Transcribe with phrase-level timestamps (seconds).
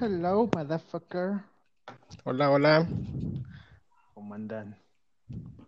[0.00, 1.42] Hello, motherfucker.
[2.24, 2.86] Hola, hola.
[4.14, 4.78] ¿Cómo andan?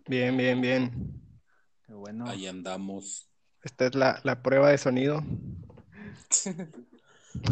[0.07, 1.21] Bien, bien, bien.
[1.85, 2.29] Qué bueno.
[2.29, 3.29] Ahí andamos.
[3.61, 5.21] Esta es la, la prueba de sonido.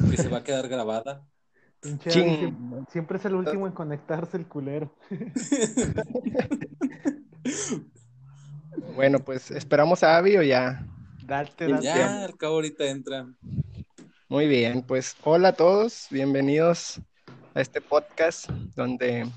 [0.10, 1.28] que se va a quedar grabada.
[1.82, 2.54] Pinche siempre,
[2.90, 4.96] siempre es el último en conectarse el culero.
[8.96, 10.86] Bueno, pues esperamos a Abby o ya.
[11.26, 11.84] Date, date.
[11.84, 13.28] Ya, al cabo ahorita entra.
[14.32, 17.02] Muy bien, pues hola a todos, bienvenidos
[17.56, 19.28] a este podcast donde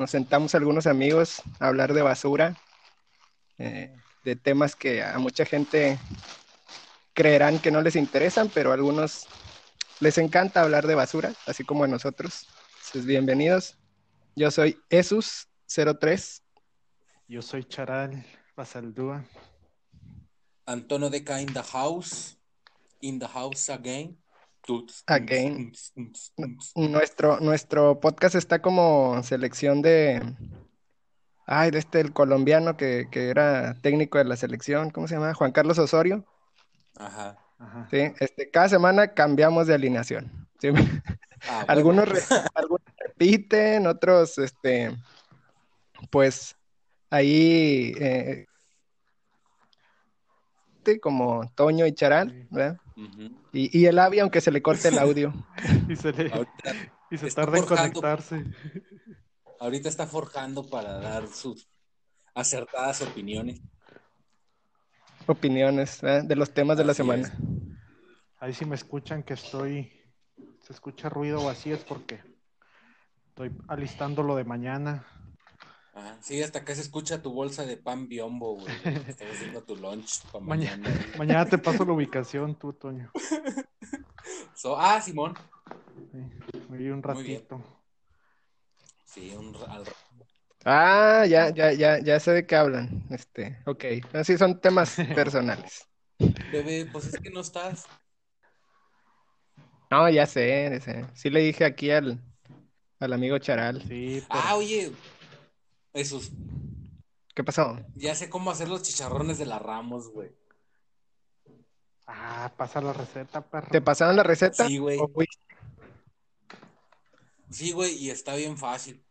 [0.00, 2.56] nos sentamos algunos amigos a hablar de basura,
[3.58, 5.96] eh, de temas que a mucha gente
[7.12, 9.28] creerán que no les interesan, pero a algunos
[10.00, 12.48] les encanta hablar de basura, así como a nosotros.
[12.78, 13.78] Entonces, bienvenidos.
[14.34, 16.42] Yo soy Esus03.
[17.28, 19.24] Yo soy Charal Basaldúa.
[20.66, 22.36] Antonio Deca in the house.
[23.00, 24.21] In the house again.
[25.06, 25.72] Again.
[26.76, 30.22] Nuestro, nuestro podcast está como selección de.
[31.46, 35.34] Ay, de este, el colombiano que, que era técnico de la selección, ¿cómo se llama?
[35.34, 36.24] Juan Carlos Osorio.
[36.96, 37.36] Ajá.
[37.58, 37.88] Ajá.
[37.90, 40.48] Sí, este, cada semana cambiamos de alineación.
[40.60, 40.68] Sí.
[41.48, 41.64] Ah.
[41.68, 42.20] Algunos, re-
[42.54, 44.96] algunos repiten, otros, este,
[46.10, 46.56] pues
[47.10, 48.46] ahí, eh,
[51.00, 52.78] como Toño y Charal, Sí.
[53.52, 55.32] Y, y el Avi, aunque se le corte el audio.
[55.88, 56.72] Y se, le- Ahorita,
[57.10, 58.44] y se está tarda en conectarse.
[59.60, 61.68] ahorita está forjando para dar sus
[62.34, 63.60] acertadas opiniones.
[65.26, 66.24] opiniones ¿verdad?
[66.24, 67.22] de los temas de la Así semana.
[67.22, 67.32] es.
[68.40, 69.92] Ahí si me escuchan que estoy,
[70.62, 72.20] se escucha ruido o así es porque
[73.28, 75.06] estoy alistando lo de mañana.
[75.94, 76.16] Ajá.
[76.22, 78.72] Sí, hasta acá se escucha tu bolsa de pan biombo, güey.
[79.06, 81.06] Estás haciendo tu lunch para Mañana, mañana.
[81.18, 83.10] mañana te paso la ubicación tú, Toño.
[84.54, 85.34] So- ah, Simón.
[86.12, 87.60] Sí, un ratito.
[89.04, 89.84] Sí, un, al,
[90.64, 93.04] Ah, ya, ya, ya, ya sé de qué hablan.
[93.10, 93.84] Este, ok.
[94.12, 95.88] Así son temas personales.
[96.52, 97.86] Bebé, pues es que no estás.
[99.90, 101.06] No, ya sé, ya sé.
[101.14, 102.20] Sí le dije aquí al,
[103.00, 103.82] al amigo Charal.
[103.82, 104.92] Sí, pero Ah, oye,
[105.94, 106.30] Jesús,
[107.34, 107.78] ¿Qué pasó?
[107.94, 110.30] ya sé cómo hacer los chicharrones de la Ramos, güey.
[112.06, 113.68] ah, pasa la receta, perro.
[113.70, 114.66] ¿Te pasaron la receta?
[114.66, 114.98] Sí, güey.
[117.50, 119.04] Sí, güey, y está bien fácil.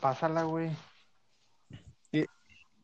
[0.00, 0.70] Pásala, güey.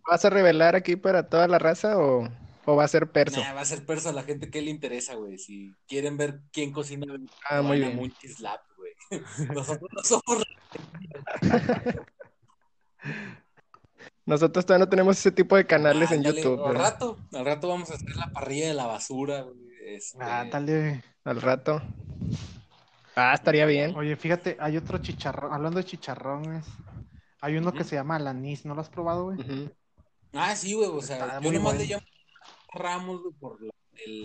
[0.06, 2.28] ¿Vas a revelar aquí para toda la raza o,
[2.66, 3.40] o va a ser perso?
[3.40, 5.38] Nah, va a ser perso a la gente que le interesa, güey.
[5.38, 7.06] Si quieren ver quién cocina,
[7.48, 7.96] Ah, muy bien.
[7.96, 8.12] Güey.
[9.54, 10.44] Nosotros no somos.
[14.26, 17.90] Nosotros todavía no tenemos ese tipo de canales en YouTube, Al rato, al rato vamos
[17.90, 19.58] a hacer la parrilla de la basura, güey.
[19.86, 21.04] Este, Ah, dale.
[21.24, 21.82] Al rato.
[23.16, 23.94] Ah, estaría bien.
[23.94, 26.64] Oye, fíjate, hay otro chicharrón, hablando de chicharrones,
[27.40, 29.70] hay uno que se llama el anís, ¿no lo has probado, güey?
[30.32, 32.04] Ah, sí, güey, o sea, Está yo nomás le llamo
[32.72, 33.72] Ramos, güey, por la-
[34.04, 34.24] el...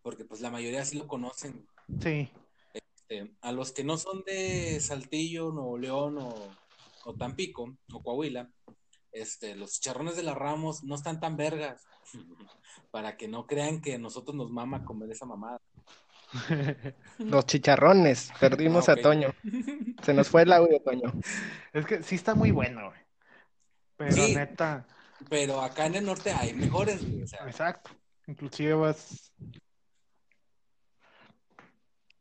[0.00, 1.66] porque pues la mayoría sí lo conocen.
[2.00, 2.30] Sí,
[2.72, 6.34] Este, a los que no son de Saltillo, Nuevo León o,
[7.04, 8.50] o Tampico o Coahuila,
[9.12, 11.82] este, los chicharrones de la Ramos no están tan vergas
[12.90, 15.60] para que no crean que a nosotros nos mama comer esa mamada.
[17.18, 18.32] Los chicharrones.
[18.40, 18.96] Perdimos Ah, a.
[18.96, 19.34] Toño.
[20.02, 21.12] Se nos fue el audio, Toño.
[21.74, 23.00] es que sí está muy bueno, güey.
[23.98, 24.34] Pero Sí.
[24.34, 24.86] neta,
[25.28, 27.90] Pero acá en el norte hay mejores, güey, o sea, exacto.
[28.26, 29.30] Inclusive vas,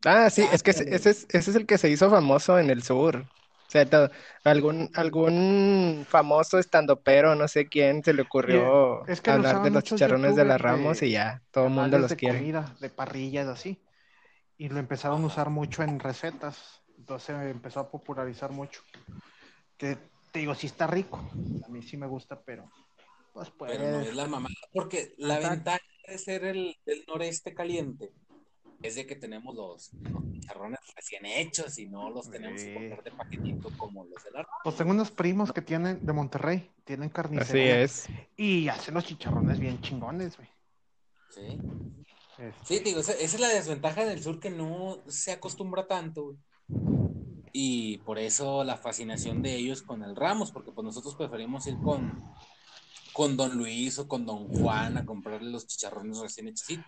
[0.03, 2.69] Ah, sí, Ah, es que ese es, ese es el que se hizo famoso en
[2.69, 3.25] el sur.
[3.71, 4.09] O sea, to-
[4.43, 9.69] algún, algún famoso estandopero, no sé quién, se le ocurrió es que lo hablar de
[9.71, 12.39] los chicharrones de la de Ramos y ya, todo el mundo los de quiere.
[12.39, 13.79] comida, de parrillas, así.
[14.57, 16.81] Y lo empezaron a usar mucho en recetas.
[16.97, 18.81] Entonces empezó a popularizar mucho.
[19.77, 19.97] Que
[20.33, 21.23] te digo, sí está rico.
[21.65, 22.69] A mí sí me gusta, pero
[23.31, 23.77] pues puede.
[23.77, 24.53] pero no es la mamada.
[24.73, 25.55] Porque la Exacto.
[25.55, 25.79] ventaja
[26.09, 28.11] de ser el, el noreste caliente
[28.81, 32.73] es de que tenemos los, los chicharrones recién hechos y no los tenemos que Sí.
[32.73, 36.69] comprar de paquetito como los de la Pues tengo unos primos que tienen de Monterrey,
[36.83, 38.07] tienen Así carnicería es.
[38.37, 40.49] y hacen los chicharrones bien chingones, güey.
[41.29, 41.59] Sí.
[42.37, 45.87] Este, Sí, digo, esa, esa es la desventaja en el sur que no se acostumbra
[45.87, 46.37] tanto, güey.
[47.53, 51.75] Y por eso la fascinación de ellos con el Ramos, porque pues nosotros preferimos ir
[51.83, 52.23] con,
[53.13, 56.85] con Don Luis o con Don Juan a comprarle los chicharrones recién hechecitos.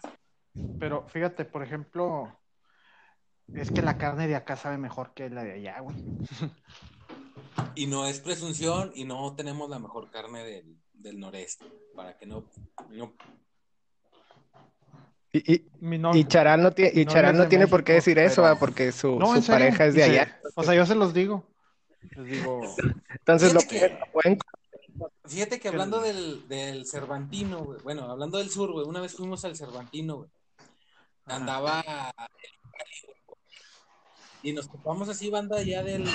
[0.80, 2.38] Pero fíjate, por ejemplo,
[3.54, 5.96] es que la carne de acá sabe mejor que la de allá, güey.
[7.76, 11.66] Y no es presunción y no tenemos la mejor carne del, del noreste,
[11.96, 12.46] para que no,
[12.90, 13.14] no
[15.32, 16.20] Y, y, Mi novio.
[16.20, 19.86] y Charal no, tiene, y no tiene por qué decir eso, porque su, No, pareja
[19.86, 20.40] es de Y se- allá.
[20.56, 21.44] O sea, yo se los digo.
[22.16, 22.62] Les digo,
[23.10, 24.38] Entonces lo Fíjate que- lo pueden-
[25.26, 29.44] Fíjate que hablando del, del Cervantino, güey, bueno, hablando del sur, güey, una vez fuimos
[29.46, 30.30] al Cervantino, güey.
[31.26, 31.84] Andaba
[34.44, 36.06] y nos topamos así banda ya del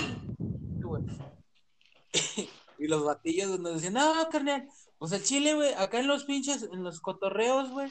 [2.78, 4.68] y los batillos nos decían, no, carnal,
[4.98, 7.90] pues el chile, güey, acá en los pinches, en los cotorreos, güey,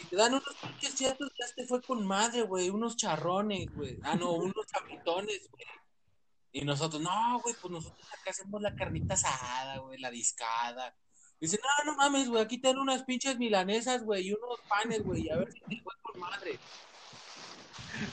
[0.00, 3.98] y te dan unos pinches chetos, ya te fue con madre, güey, unos charrones, güey,
[4.02, 5.64] ah, no, unos chamitones, güey.
[6.54, 10.94] Y nosotros, no, güey, pues nosotros acá hacemos la carnita asada, güey, la discada.
[11.42, 15.02] Dice, no, no mames, güey, aquí te dan unas pinches milanesas, güey, y unos panes,
[15.02, 16.56] güey, y a ver si te fue con madre.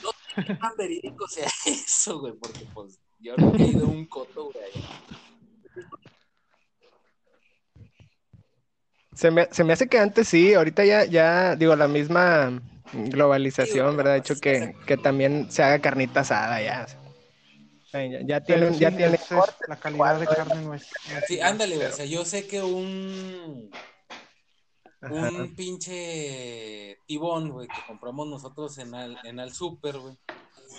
[0.02, 4.04] No sé qué tan verídico sea eso, güey, porque pues yo nunca he ido un
[4.06, 4.72] coto, güey.
[9.14, 12.60] Se me, se me hace que antes sí, ahorita ya, ya digo, la misma
[12.92, 14.14] globalización, ¿verdad?
[14.14, 16.84] Ha hecho que, que también se haga carnita asada ya.
[17.92, 20.88] Ya, ya tienen, ya sí, tienen es- es- cortes, la calidad de carne no es.
[21.26, 23.70] Sí, ándale, güey, o sea, yo sé que un,
[25.00, 25.28] Ajá.
[25.32, 30.16] un pinche tibón, güey, que compramos nosotros en al, en al super, güey,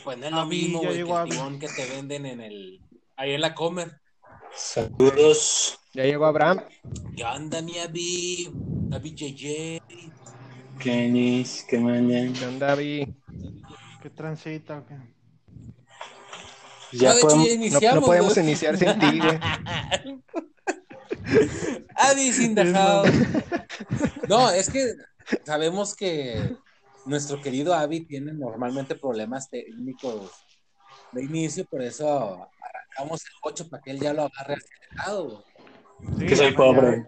[0.05, 2.81] pues no es lo mismo, ya güey, que el tibón que te venden en el,
[3.17, 3.99] ahí en la comer.
[4.55, 5.77] Saludos.
[5.93, 6.61] Ya llegó Abraham.
[7.15, 8.49] ¿Qué onda, mi Avi?
[8.93, 9.79] Avi JJ.
[11.77, 12.33] Mandan.
[12.33, 13.15] ¿Qué onda, Vi?
[14.01, 14.85] ¿Qué transita?
[14.87, 14.95] qué?
[16.93, 17.45] Ya No, de hecho, podemos.
[17.47, 17.95] ya No, iniciamos.
[18.01, 18.45] no podemos güey.
[18.47, 19.39] iniciar sin ti, güey.
[21.95, 23.03] Avi sin dejado.
[24.27, 24.93] No, es que
[25.45, 26.55] sabemos que
[27.05, 30.31] nuestro querido Avi tiene normalmente problemas técnicos
[31.11, 35.43] de inicio, por eso arrancamos el 8 para que él ya lo agarre acelerado.
[36.17, 37.05] Sí, Que soy ya- pobre.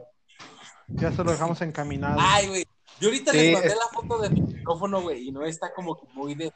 [0.88, 2.18] Ya, se lo dejamos encaminado.
[2.20, 2.66] Ay, güey.
[3.00, 5.74] Yo ahorita Sí, les mandé es- la foto de mi micrófono, güey, y no está
[5.74, 6.52] como que muy de.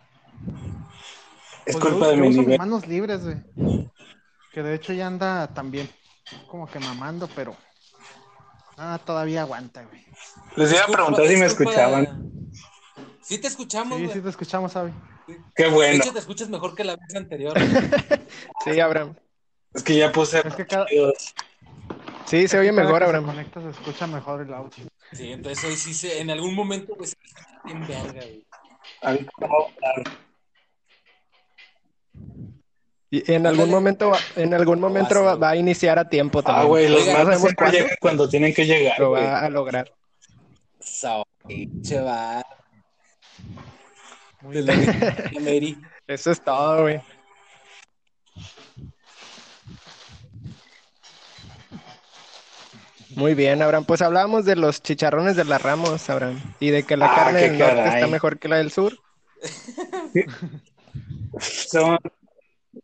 [1.67, 2.57] Es Pues culpa yo- de yo mi uso nivel.
[2.59, 3.89] manos libres, güey.
[4.53, 5.89] Que de hecho ya anda también
[6.47, 7.55] como que mamando, pero
[8.77, 10.05] ah, todavía aguanta, güey.
[10.55, 12.31] Les iba a preguntar si me escuchaban.
[13.21, 14.15] Sí, te escuchamos, Sí, güey.
[14.15, 14.93] sí te escuchamos, Avi.
[15.55, 16.01] Qué De bueno.
[16.01, 17.53] hecho, te escuchas mejor que la vez anterior.
[18.63, 19.15] Sí, Abraham.
[19.73, 20.41] Es que ya puse.
[20.45, 20.85] Es que cada,
[22.25, 23.25] Sí, se oye mejor, Abraham.
[23.25, 24.85] Se conecta, se escucha mejor el audio.
[25.13, 27.15] Sí, entonces hoy sí se, en algún momento, güey, se
[27.65, 28.45] me en verga, güey.
[29.01, 29.17] A-
[33.09, 36.43] Y en algún momento, va- en algún momento va, va a iniciar a tiempo Ah,
[36.43, 36.67] también.
[36.67, 37.07] güey, los
[38.01, 39.91] cuando tienen que llegar, lo va a lograr.
[40.79, 41.23] So,
[41.81, 42.43] chaval.
[44.41, 45.81] Muy bien.
[46.07, 47.01] Eso es todo, güey.
[53.15, 53.85] Muy bien, Abraham.
[53.85, 57.39] Pues hablábamos de los chicharrones de las Ramos, Abraham, y de que la Ah, carne
[57.41, 57.93] del norte caray.
[57.95, 58.93] está mejor que la del sur.
[61.39, 61.97] Son-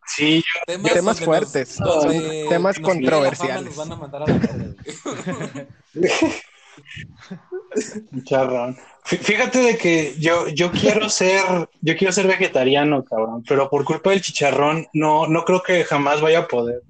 [0.08, 3.66] Sí, yo- Temas, fuertes, nos- son donde temas fama, controversiales.
[3.66, 5.94] Nos van a mandar a la verga, güey.
[8.24, 8.76] Charrón.
[9.06, 11.42] Fí- Fíjate de que yo, yo quiero ser,
[11.82, 16.22] yo quiero ser vegetariano, cabrón, pero por culpa del chicharrón no, no creo que jamás
[16.22, 16.82] vaya a poder.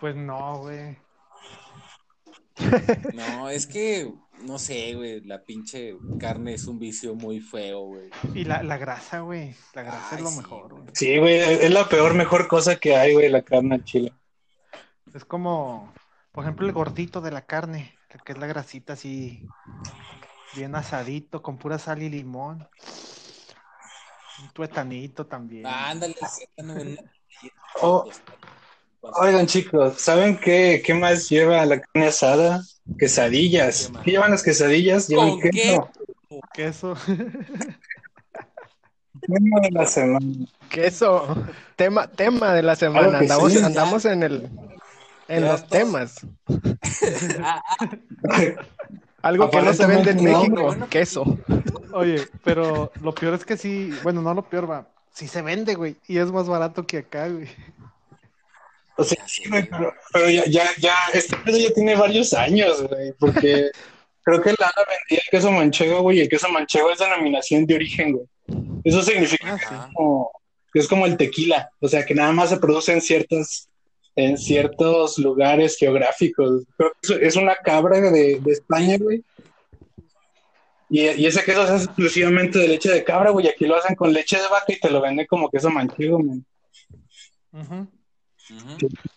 [0.00, 0.98] Pues no, güey.
[3.14, 4.10] No, es que,
[4.46, 8.10] no sé, güey, la pinche carne es un vicio muy feo, güey.
[8.34, 9.54] Y la, la grasa, güey.
[9.74, 10.84] La grasa Ay, es lo sí, mejor, güey.
[10.92, 14.12] Sí, güey, es la peor, mejor cosa que hay, güey, la carne al chile.
[15.14, 15.92] Es como,
[16.32, 19.46] por ejemplo, el gordito de la carne, que es la grasita así,
[20.54, 22.68] bien asadito, con pura sal y limón.
[24.42, 25.66] Un tuetanito también.
[25.66, 26.14] Ah, ándale,
[26.58, 26.96] no, no.
[27.82, 28.08] Oh.
[29.14, 32.62] Oigan, chicos, ¿saben qué, qué más lleva la carne asada?
[32.98, 33.90] Quesadillas.
[34.04, 35.08] ¿Qué llevan las quesadillas?
[35.08, 35.50] Llevan ¿Con qué?
[35.50, 35.90] queso.
[36.52, 36.94] Queso.
[39.20, 40.26] Tema de la semana.
[40.68, 41.36] Queso,
[41.74, 43.18] tema, tema de la semana.
[43.18, 43.58] Andamos, sí.
[43.58, 44.48] andamos en el,
[45.28, 46.26] en Ya los temas.
[49.22, 50.88] Algo que no se vende en México, bueno.
[50.88, 51.38] queso.
[51.92, 54.86] Oye, pero lo peor es que sí, bueno, no lo peor, va.
[55.12, 55.96] Sí se vende, güey.
[56.06, 57.48] Y es más barato que acá, güey.
[58.98, 62.82] O sea, sí, güey, pero, pero ya, ya, ya, este pedo ya tiene varios años,
[62.88, 63.70] güey, porque
[64.24, 67.74] creo que Lala vendía el queso manchego, güey, y el queso manchego es denominación de
[67.74, 68.26] origen, güey.
[68.84, 70.30] Eso significa Ah, que ah, como,
[70.72, 73.68] que es como el tequila, o sea, que nada más se produce en ciertas,
[74.14, 76.64] en ciertos lugares geográficos.
[76.76, 79.22] Creo que eso es una cabra de, de España, güey.
[80.88, 83.96] Y, y ese queso se hace exclusivamente de leche de cabra, güey, aquí lo hacen
[83.96, 86.40] con leche de vaca y te lo venden como queso manchego, güey.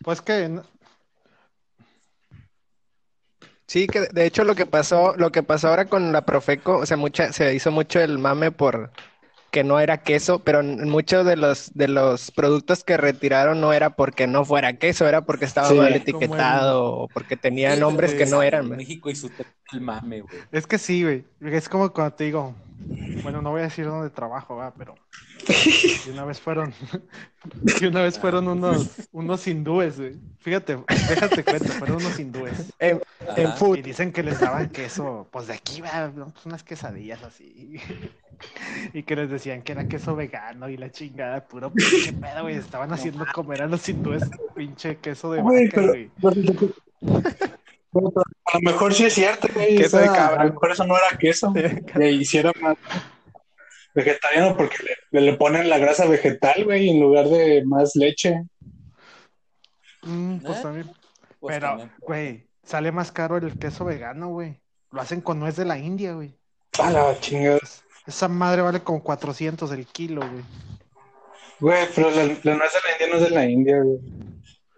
[0.04, 0.62] Pues que.
[3.68, 6.86] Sí, que de hecho lo que pasó, lo que pasó ahora con la Profeco, o
[6.86, 8.92] sea, mucha, se hizo mucho el mame por
[9.52, 13.74] que no era queso, pero en muchos de los de los productos que retiraron no
[13.74, 15.76] era porque no fuera queso, era porque estaba Sí.
[15.76, 18.70] mal etiquetado o porque tenía Sí, nombres que no eran.
[18.70, 19.32] México y su
[19.74, 20.42] el mame, güey.
[20.52, 21.24] Es que sí, güey.
[21.42, 22.56] Es como cuando te digo,
[23.24, 24.96] bueno, no voy a decir dónde trabajo, va, pero
[26.08, 26.74] y una vez fueron,
[27.82, 30.16] y una vez fueron unos, unos hindúes, güey.
[30.40, 32.74] Fíjate, déjate cuenta, fueron unos hindúes.
[32.80, 33.02] En,
[33.36, 33.78] en food.
[33.78, 36.12] Y dicen que les daban queso, pues de aquí, va.
[36.14, 37.80] Pues unas quesadillas así.
[38.94, 42.56] Y que les decían que era queso vegano y la chingada, puro pinche pedo, güey.
[42.56, 44.24] Estaban haciendo comer a los hindúes
[44.56, 46.10] pinche queso de vaca, güey.
[47.92, 49.76] A lo mejor sí es cierto, güey.
[49.78, 50.42] Queso o de cabra.
[50.42, 51.54] A lo mejor eso no era queso.
[51.96, 52.78] Le hicieron más
[53.94, 54.78] vegetariano porque
[55.12, 58.44] le, le ponen la grasa vegetal, güey, en lugar de más leche.
[60.04, 60.62] Mm, pues ¿Eh?
[60.62, 60.92] también.
[61.40, 61.92] Pues Pero, también.
[62.00, 64.60] güey, sale más caro el queso vegano, güey.
[64.92, 66.38] Lo hacen con nuez de la India, güey.
[66.80, 67.60] A la chingada.
[68.06, 70.44] Esa madre vale como 400 el kilo, güey.
[71.60, 74.00] Güey, pero la, la nuez de la India no es de la India, güey.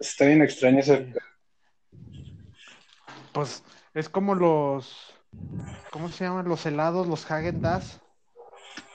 [0.00, 1.12] Está bien extraño ese.
[3.32, 3.62] Pues
[3.94, 5.14] es como los.
[5.90, 6.48] ¿Cómo se llaman?
[6.48, 8.00] Los helados, los Hagen Dazs.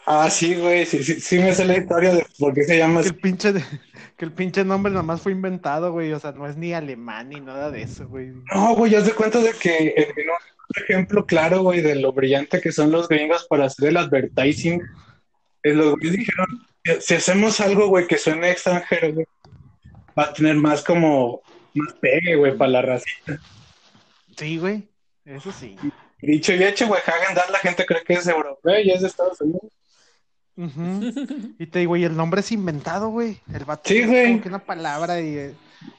[0.06, 0.86] Ah, sí, güey.
[0.86, 3.52] Sí, sí, sí me sé la historia de por qué se llama Que el pinche,
[3.54, 3.64] de-
[4.18, 6.14] que el pinche nombre nada más fue inventado, güey.
[6.14, 8.32] O sea, no es ni alemán ni nada de eso, güey.
[8.54, 9.94] No, güey, haz de cuenta de que
[10.26, 13.98] no, un ejemplo claro, güey, de lo brillante que son los gringos para hacer el
[13.98, 14.82] advertising.
[15.64, 16.48] Eh, los güeyes dijeron,
[16.86, 19.26] "Eh, si hacemos algo, güey, que suene extranjero, güey,
[20.18, 21.42] va a tener más como,
[21.74, 23.06] más pegue, güey, para la raza.
[24.38, 24.88] Sí, güey.
[25.26, 25.76] Eso sí.
[26.22, 29.08] Dicho y hecho, güey, Hagen Dazs la gente cree que es europeo y es de
[29.08, 29.72] Estados Unidos.
[31.60, 33.40] Y te digo, y el nombre es inventado, güey.
[33.54, 34.26] El vato Sí, es güey.
[34.28, 35.38] como que una palabra y.
[35.38, 35.54] eh,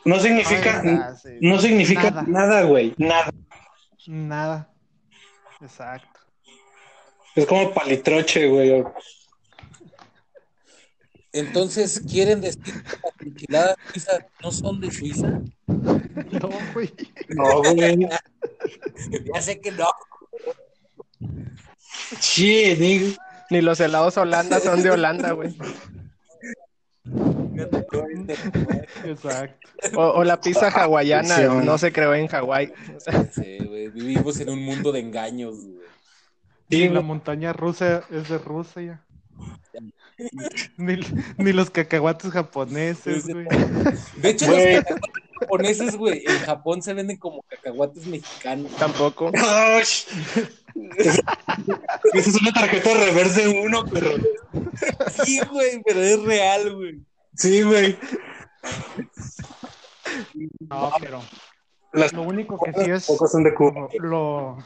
[0.05, 2.25] No significa, eh, no significa nada.
[2.27, 3.31] nada, güey, nada.
[4.07, 4.73] Nada.
[5.61, 6.21] Exacto.
[7.37, 8.83] Es como palitroche, güey.
[11.33, 15.41] Entonces, ¿quieren decir que las enchiladas suizas no son de Suiza?
[15.67, 16.93] No, güey.
[17.29, 18.09] No, güey.
[19.35, 19.87] Ya sé que no.
[22.21, 23.17] Sí, digo.
[23.51, 25.57] Ni los helados Holanda son de Holanda, güey.
[29.05, 29.69] Exacto.
[29.97, 31.65] O, o la pizza hawaiana Sí, güey.
[31.65, 32.73] no se creó en Hawái.
[32.97, 35.79] O sea, Sí, güey, vivimos en un mundo de engaños, güey.
[36.71, 39.03] Sí, Y la montaña rusa es de Rusia.
[40.77, 40.99] Ni,
[41.37, 43.47] ni los cacahuates japoneses, güey.
[44.17, 44.75] De hecho, Güey.
[44.75, 48.73] los cacahuates japoneses, güey, en Japón se venden como cacahuates mexicanos.
[48.77, 49.31] tampoco.
[50.99, 51.21] Esa
[52.15, 54.11] es una tarjeta de reverse de uno, pero.
[55.25, 57.01] Sí, güey, pero es real, güey.
[57.35, 57.97] Sí, güey.
[60.69, 61.21] No, pero
[61.93, 63.89] Las lo único que sí es pocos son de Cuba.
[64.01, 64.59] lo,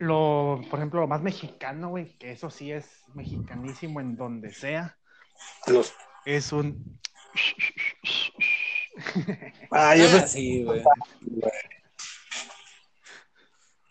[0.00, 4.96] lo, por ejemplo, lo más mexicano, güey, que eso sí es mexicanísimo en donde sea,
[5.66, 5.92] Los...
[6.24, 6.98] es un
[9.70, 10.82] Ah, yo Ah, sí, güey.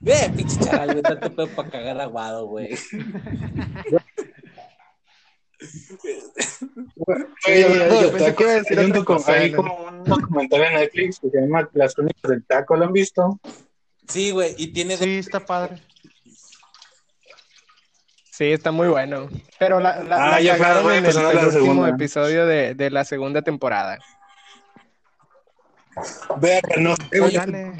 [0.01, 2.75] Ve, pinche charal, güey, tanto pedo para cagar aguado, güey.
[7.45, 8.63] Güey, hablando yo de pensé que iba a
[8.93, 12.75] tacos, decir hay como un documental en Netflix que se llama Las Crónicas del Taco,
[12.77, 13.39] ¿lo han visto?
[14.07, 15.81] Sí, güey, y tiene dos sí, está padre.
[18.39, 19.27] Sí, está muy bueno.
[19.60, 21.89] Pero la, la, Ah, la ya, claro, voy a en el la segunda.
[21.89, 24.00] episodio de, de la segunda temporada.
[26.38, 27.34] Vea, no sé, güey.
[27.34, 27.74] Dale.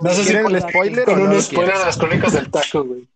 [0.00, 2.32] No sé si ¿Quieren con, el spoiler con o no un spoiler de Las Crónicas
[2.32, 3.08] del Taco, güey.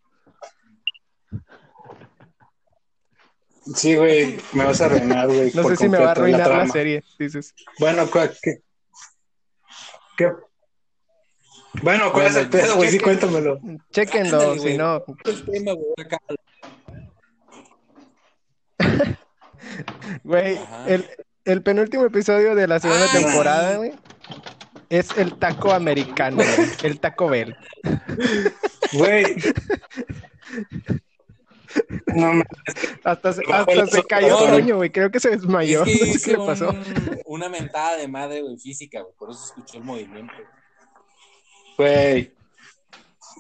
[3.74, 5.50] Sí, güey, me vas a arruinar, güey.
[5.52, 7.56] No sé si me va a arruinar la, serie, dices.
[7.80, 8.60] Bueno, ¿cuál- ¿qué?
[10.16, 10.30] ¿Qué?
[11.82, 12.90] Bueno, ¿cuál es el Bueno, pedo, güey?
[12.90, 13.58] Sí, cuéntamelo.
[13.90, 15.04] Chequenlo, si no.
[15.24, 15.92] el tema, güey.
[16.06, 16.18] acá.
[20.24, 21.08] Güey, el,
[21.44, 23.92] el penúltimo episodio de la segunda temporada, güey,
[24.90, 27.56] es el taco americano, güey, el Taco Bell.
[28.92, 29.24] Güey.
[32.14, 32.42] No.
[33.02, 34.36] Hasta se, hasta el se cayó.
[34.38, 35.82] Toño, güey, creo que se desmayó.
[35.84, 36.70] Es que No sé hice qué le pasó.
[36.70, 39.12] un- una mentada de madre, güey, física, güey.
[39.18, 40.32] Por eso escuchó el movimiento.
[41.76, 42.32] Güey.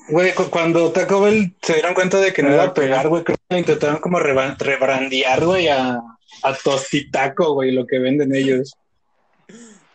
[0.08, 3.24] Güey, cu- cuando Taco Bell se dieron cuenta de que no iba a pegar, güey,
[3.24, 5.98] creo que intentaron como rebrandear, güey, a,
[6.42, 8.74] a Tostitaco, güey, lo que venden ellos.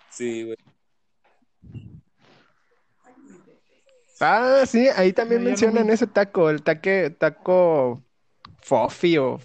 [0.10, 0.58] Sí, güey.
[4.20, 8.02] Ah, sí, ahí también No, no mencionan ese taco, el taque, taco
[8.62, 9.40] Fofi o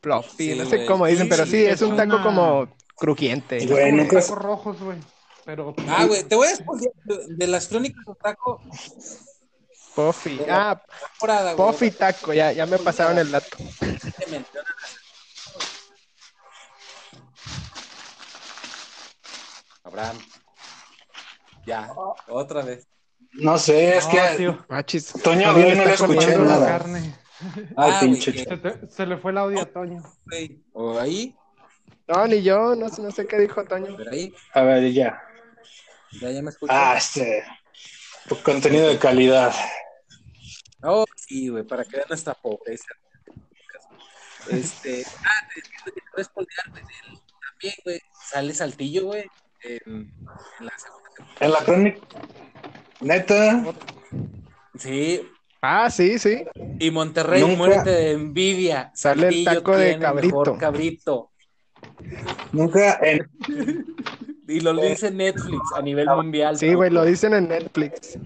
[0.00, 2.68] Fluffy, Sí, no sé cómo dicen, pero Sí, sí, es es un taco una- como
[2.96, 3.66] crujiente.
[3.66, 4.98] Güey, Como nunca- tacos rojos, güey.
[5.44, 6.92] Pero Ah, güey, te voy a explicar
[7.28, 8.58] de las crónicas de Otaku
[9.94, 10.40] Puffy.
[10.48, 11.70] Ah, temporada, güey.
[11.70, 13.56] Puffy Taco, ya, ya me pasaron el dato.
[19.84, 20.18] Abraham.
[21.66, 21.90] Ya,
[22.28, 22.86] otra vez.
[23.32, 25.12] No sé, es no, que tío, Machis.
[25.22, 26.66] Toño no le escuché nada.
[26.66, 27.14] carne.
[27.76, 28.32] Ay, Ah, pinche.
[28.32, 30.02] Se, te- se le fue el audio a Toño.
[30.72, 31.34] O ahí,
[32.06, 33.96] No, ni yo, no, sé- no sé qué dijo Toño.
[33.96, 35.20] pero ahí, A ver, ya.
[36.20, 36.72] ya, ya me escucho.
[36.74, 37.42] Ah, este.
[38.42, 39.52] Contenido de calidad.
[40.84, 42.88] Oh, sí, güey, para que vean nuestra pobreza.
[44.50, 46.26] Este, ah, te que güey,
[47.46, 48.00] también, güey,
[48.30, 49.24] sale Saltillo, güey,
[49.62, 51.46] en, en la segunda temporada.
[51.46, 52.00] En la crónica.
[53.00, 53.64] Neta.
[54.78, 55.28] Sí,
[55.66, 56.44] Ah, sí, sí.
[56.78, 58.92] y Monterrey, Nunca- muérete de envidia.
[58.94, 60.58] Sale el taco de el mejor cabrito.
[60.58, 61.30] cabrito.
[62.52, 63.26] Nunca en,
[64.46, 66.58] Y lo dice Netflix a nivel mundial.
[66.58, 68.18] Sí, güey, lo dicen en Netflix.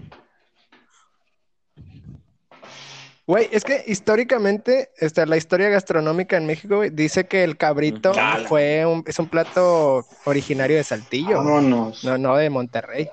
[3.29, 8.11] Güey, es que históricamente, esta, la historia gastronómica en México, güey, dice que el cabrito
[8.47, 11.37] fue un, es un plato originario de Saltillo.
[11.37, 12.03] Vámonos.
[12.03, 13.07] no, no de Monterrey.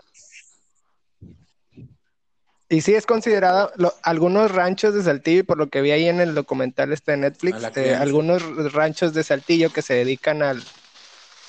[2.71, 6.09] Y sí es considerado, lo- algunos ranchos de Saltillo, y por lo que vi ahí
[6.09, 10.63] en el documental este de Netflix, eh, algunos ranchos de Saltillo que se dedican al,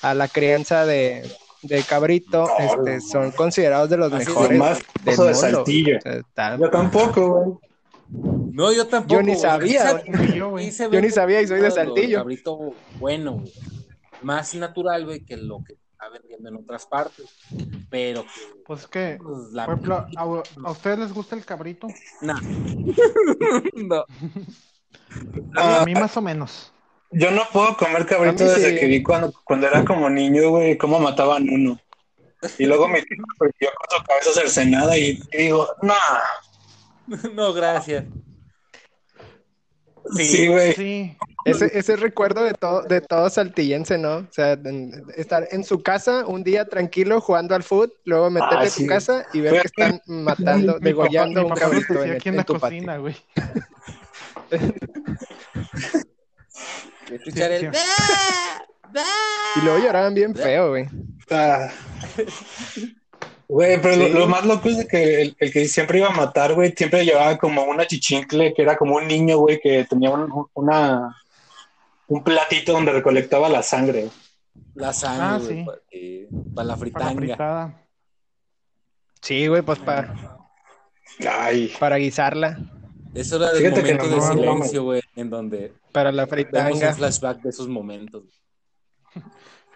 [0.02, 1.26] a la crianza de,
[1.62, 3.00] de cabrito, No, este, no.
[3.00, 5.34] son considerados de los mejores más del de.
[5.34, 5.96] Saltillo.
[5.96, 7.58] O sea, está- Yo tampoco, güey.
[8.52, 9.14] No, yo tampoco.
[9.14, 9.40] Yo ni güey.
[9.40, 10.02] sabía.
[10.34, 10.70] Yo, güey.
[10.70, 12.18] Yo ni sabía y soy de Saltillo.
[12.18, 13.52] Cabrito bueno, güey.
[14.22, 17.26] Más natural, güey, que lo que está vendiendo en otras partes.
[17.90, 18.28] Pero que,
[18.66, 19.66] Pues que, pues, la...
[19.66, 20.22] por ejemplo, ¿a,
[20.68, 21.88] a ustedes les gusta el cabrito?
[22.20, 22.40] Nah.
[23.74, 24.04] no.
[25.56, 26.72] A mí más o menos.
[27.10, 28.80] Yo no puedo comer cabrito desde sí.
[28.80, 31.78] que vi cuando, cuando era como niño, güey, cómo mataban uno.
[32.58, 35.94] Y luego mi tío perdió con su cabeza cercenada y, y digo, nah.
[37.34, 38.04] No, gracias.
[40.16, 40.72] Sí, güey.
[40.74, 44.16] Sí, Ese, ese recuerdo de todo, de todo saltillense, ¿no?
[44.18, 48.56] O sea, en- estar en su casa un día tranquilo jugando al fútbol, luego meterte
[48.56, 48.86] Ah, a tu sí.
[48.86, 52.42] casa y ver que están matando, mi degollando papá, un cabrito en, aquí en la
[52.42, 53.16] en tu cocina, güey.
[57.10, 57.74] Escuchar Sí, el...
[57.74, 57.80] sí.
[59.56, 60.86] Y luego lloraban bien feo, güey.
[61.30, 61.68] Ah.
[63.48, 64.12] Güey, pero lo- Sí.
[64.12, 67.04] lo, más loco es de que el, el que siempre iba a matar, güey, siempre
[67.04, 71.16] llevaba como una chichincle, que era como un niño, güey, que tenía un, una,
[72.08, 74.10] un platito donde recolectaba la sangre.
[74.74, 75.64] La sangre, Ah, güey, sí.
[75.64, 77.14] pa- para la Para fritanga.
[77.16, 77.82] fritada.
[79.22, 80.36] Sí, güey, pues para,
[81.26, 82.58] Ay, para guisarla,
[83.14, 86.34] Eso era el momento no, de no, no, silencio, güey, en donde para la vemos
[86.36, 86.88] fritanga.
[86.90, 88.24] un flashback de esos momentos.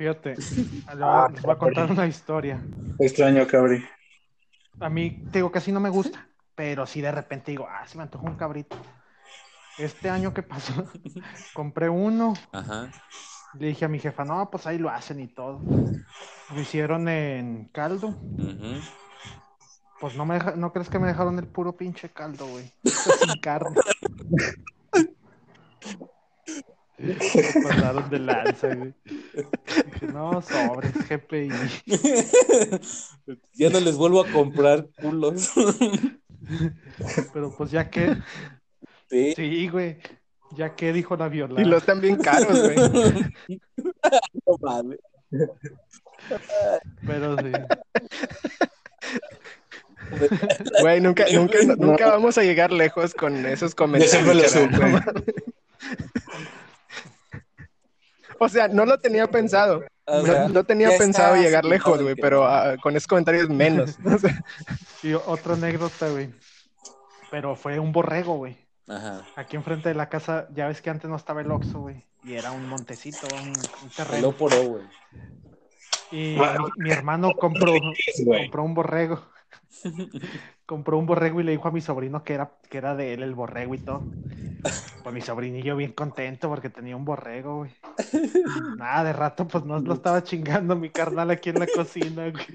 [0.03, 2.61] Fíjate, les voy a- les voy a contar una historia.
[2.99, 3.85] extraño, cabri.
[4.81, 7.97] A mí, te digo, casi no me gusta, pero sí de repente digo, ah, se
[7.97, 8.77] me antojó un cabrito.
[9.79, 10.73] Este año que pasó,
[11.55, 12.91] compré uno, Ajá.
[13.61, 15.61] le dije a mi jefa, no, pues ahí lo hacen y todo.
[16.53, 18.81] Lo hicieron en caldo, ujú.
[20.01, 22.73] pues no me deja- no crees que me dejaron el puro pinche caldo, güey.
[23.21, 23.77] Sin carne.
[27.63, 28.95] Pasaron de lanza, güey.
[30.13, 31.51] No, sobres, GPI.
[33.55, 35.51] ya no les vuelvo a comprar culos.
[37.33, 38.17] Pero pues ya que,
[39.09, 39.33] sí.
[39.35, 39.99] sí, güey.
[40.57, 41.61] Ya que dijo la viola.
[41.61, 42.77] Y los están bien caros, güey.
[44.47, 44.99] No mames.
[47.07, 47.53] Pero sí.
[50.81, 54.11] Güey, nunca, nunca, nunca vamos a llegar lejos con esos comentarios.
[54.11, 55.43] siempre lo supe.
[58.45, 59.85] O sea, no lo tenía pensado.
[60.05, 63.97] O No, sea, no tenía pensado llegar lejos, güey, pero ah, con esos comentarios menos.
[64.05, 64.45] O sea,
[65.03, 66.31] Y otra anécdota, güey.
[67.31, 68.57] Pero fue un borrego, güey.
[68.89, 69.23] Ajá.
[69.37, 72.05] Aquí enfrente de la casa, ya ves que antes no estaba el Oxxo, güey.
[72.25, 74.19] Y era un montecito, un, un terreno.
[74.19, 74.85] Hello por O, güey.
[76.11, 77.73] Y mi, mi hermano compró,
[78.43, 79.23] compró un borrego.
[80.67, 83.23] Compró un borrego y le dijo a mi sobrino que era, que era de él
[83.23, 84.05] el borrego y todo.
[85.03, 87.67] Pues mi sobrinillo bien contento porque tenía un borrego.
[88.77, 92.47] Nada, de rato pues no lo estaba chingando mi carnal aquí en la cocina, güey.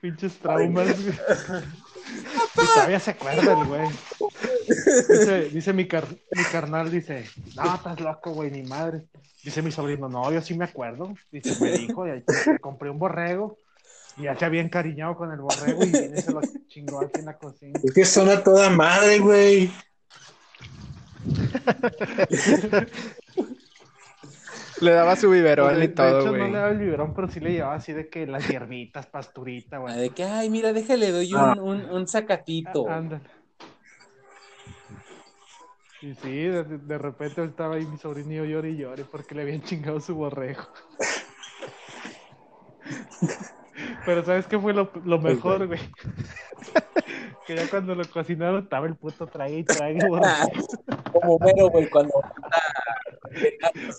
[0.00, 1.14] Pinches traumas, güey.
[2.54, 3.88] Y todavía se acuerda el güey.
[5.08, 7.24] Dice, dice mi, car- mi carnal, dice,
[7.56, 9.02] no, estás loco, güey, ni madre.
[9.42, 11.14] Dice mi sobrino, no, yo sí me acuerdo.
[11.30, 12.24] Dice, me dijo, y ahí
[12.60, 13.56] compré un borrego.
[14.20, 17.20] Y ya se había encariñado con el borrego y viene y se lo chingó aquí
[17.20, 17.80] en la cocina.
[17.82, 19.70] Es que son a toda madre, güey.
[24.80, 26.40] Le daba su biberón de, y todo, de hecho, güey.
[26.42, 29.76] no le daba el biberón, pero sí le llevaba así de que las hierbitas, pasturita,
[29.76, 29.98] Ah, güey.
[29.98, 31.54] De que, ay, mira, déjale, doy un, Ah.
[31.60, 32.86] un, un sacatito.
[32.88, 33.22] Ah, Ándale.
[36.02, 39.62] Y sí, de, de repente estaba ahí mi sobrinillo llore y llore porque le habían
[39.62, 40.62] chingado su borrego.
[44.04, 45.80] Pero ¿sabes qué fue lo, lo mejor, güey?
[47.46, 50.50] que ya cuando lo cocinaron estaba el puto trague y trague borrego
[51.12, 52.12] Como mero, güey, cuando.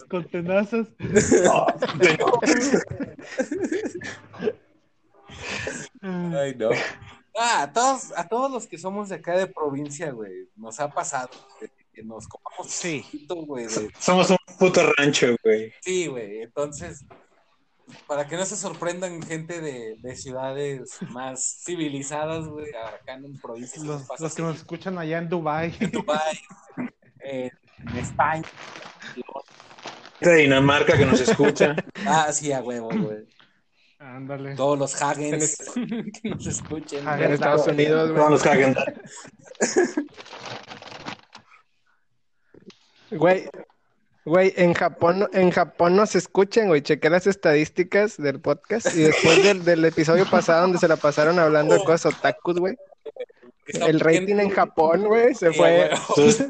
[0.09, 0.87] con tenazas.
[6.01, 6.69] Ay, no.
[7.37, 10.89] Ah, a todos, a todos los que somos de acá de provincia, güey, nos ha
[10.89, 13.01] pasado que, que nos comamos Sí.
[13.05, 15.73] poquito, güey, de- Somos un puto rancho, güey.
[15.81, 16.41] Sí, güey.
[16.41, 17.05] Entonces,
[18.07, 23.83] para que no se sorprendan gente de, de ciudades más civilizadas, güey, acá en provincias
[23.83, 25.75] Los, pasa los que nos escuchan allá en Dubai.
[25.79, 26.39] en Dubái,
[27.19, 27.51] en,
[27.87, 28.43] en España.
[30.19, 31.75] De Dinamarca que nos escucha.
[32.05, 33.27] Ah, sí, a huevo, güey.
[33.97, 34.55] Ándale.
[34.55, 35.57] Todos los Hagens
[36.21, 37.07] que nos escuchen.
[37.07, 37.25] Hagen.
[37.25, 38.17] En Estados Unidos, güey.
[38.17, 38.75] Todos nos caguen.
[43.11, 43.49] Güey,
[44.25, 46.81] güey, en Japón, en Japón nos escuchan, güey.
[46.81, 51.39] Chequé las estadísticas del podcast y después del, del episodio pasado donde se la pasaron
[51.39, 52.75] hablando de cosas otakus, güey.
[53.67, 55.89] El rating en Japón, güey, se Sí, fue.
[55.91, 56.47] Entonces,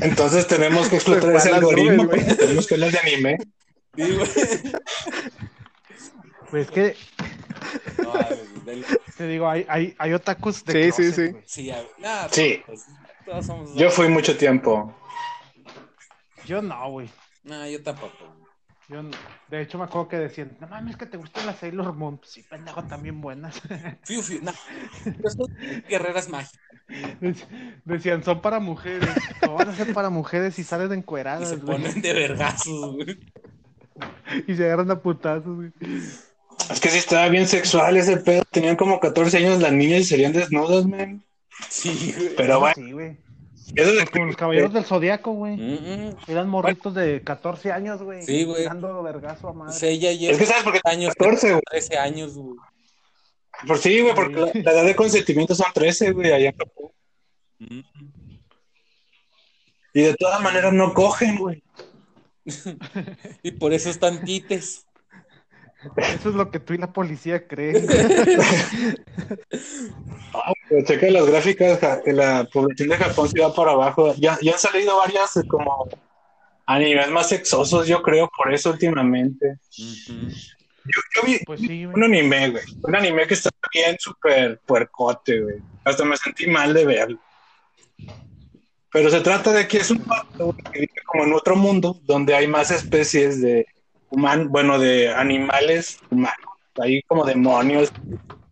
[0.00, 2.06] entonces tenemos que explotar ese algoritmo.
[2.06, 2.24] güey.
[2.36, 3.38] Tenemos que hablar de anime.
[3.96, 4.28] Sí, güey.
[6.50, 6.96] Pues es que
[8.02, 8.12] No,
[8.64, 8.84] del-
[9.16, 11.64] te digo, hay, hay, hay otakus de Sí, sí, closet, sí.
[11.64, 12.62] sí, nah, Sí.
[12.66, 12.86] pues,
[13.24, 13.74] todos somos.
[13.74, 14.94] Yo fui mucho tiempo.
[16.50, 17.08] Yo no, güey.
[17.44, 18.12] No, yo tampoco.
[18.88, 19.10] Yo no.
[19.48, 22.18] De hecho, me acuerdo que decían, no mames, que te gustan las Sailor Moon.
[22.18, 23.60] Pues sí, pendejo, también buenas.
[24.04, 24.50] Fiu, fiu, no.
[25.04, 26.58] Yo soy guerreras mágicas.
[27.20, 27.46] Dec-
[27.84, 29.08] Decían, son para mujeres.
[29.40, 31.78] ¿Cómo van a ser para mujeres y salen Y encueradas, se güey?
[31.78, 33.16] ponen de vergazos, güey.
[34.48, 35.70] Y se agarran a putazos, güey.
[36.68, 38.42] Es que sí estaba bien sexual ese pedo.
[38.50, 41.22] Tenían como 14 años las niñas y serían desnudas, man.
[41.68, 42.34] Sí, güey.
[42.36, 43.18] Pero bueno, Sí, güey.
[43.74, 45.56] Eso es Como los caballeros del zodiaco, güey.
[45.56, 46.16] Mm, mm.
[46.28, 48.22] Eran morritos de 14 años, güey.
[48.22, 48.64] Sí, güey.
[48.64, 49.74] Dando vergazo a madre.
[49.74, 51.62] Sí, ella lleva Es que sabes por qué años, 14, güey.
[51.70, 52.58] 13 años, güey.
[53.66, 56.90] Por sí, güey, porque la, la edad de consentimiento son 13, güey, allá en Japón.
[57.58, 57.80] Mm.
[59.92, 61.62] Y de todas maneras no cogen, güey.
[63.42, 64.86] Y por eso están tites.
[65.96, 67.86] Eso es lo que tú y la policía creen.
[70.68, 74.14] Pero checa las gráficas, que la población de Japón se va para abajo.
[74.16, 75.88] Ya, ya han salido varias eh, como
[76.66, 79.58] animes más sexosos, yo creo, por eso últimamente.
[79.76, 82.64] Yo, yo vi Pues sí, un anime, güey.
[82.82, 85.56] Un anime que está bien súper puercote, güey.
[85.84, 87.18] Hasta me sentí mal de verlo.
[88.92, 90.04] Pero se trata de que es un
[90.36, 93.66] güey, que vive como en otro mundo donde hay más especies de
[94.10, 96.36] humanos, bueno, de animales humanos.
[96.80, 97.92] Hay como demonios,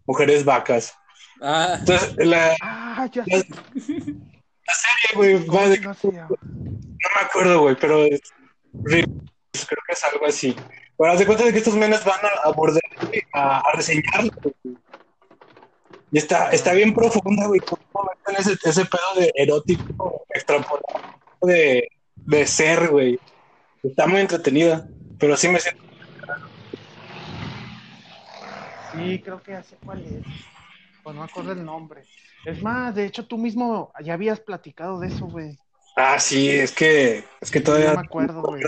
[0.06, 0.94] mujeres vacas.
[1.40, 3.46] Ah, Entonces, la, Ah, ya la- sé.
[3.86, 8.20] serie, güey, va de No me acuerdo, güey, pero es-
[8.84, 9.04] creo
[9.86, 10.54] que es algo así.
[10.96, 14.30] Pero haz de cuenta de que estos menes van a abordar, güey, a, a reseñarlo,
[14.42, 14.76] güey.
[16.10, 17.60] Y está, está bien profunda, güey.
[17.60, 23.18] Cómo meten ese, ese pedo de erótico extrapolado de, de ser, güey.
[23.82, 24.88] Está muy entretenida,
[25.18, 25.82] pero sí me siento.
[28.92, 30.22] Sí, creo que ya sé cuál es.
[31.02, 32.02] Pues no me acuerdo el nombre.
[32.44, 35.58] Es más, de hecho, tú mismo ya habías platicado de eso, güey.
[35.96, 37.94] Ah, sí, es que, es que No todavía.
[37.94, 38.62] me acuerdo, güey.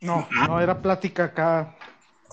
[0.00, 1.76] No, no, era plática acá.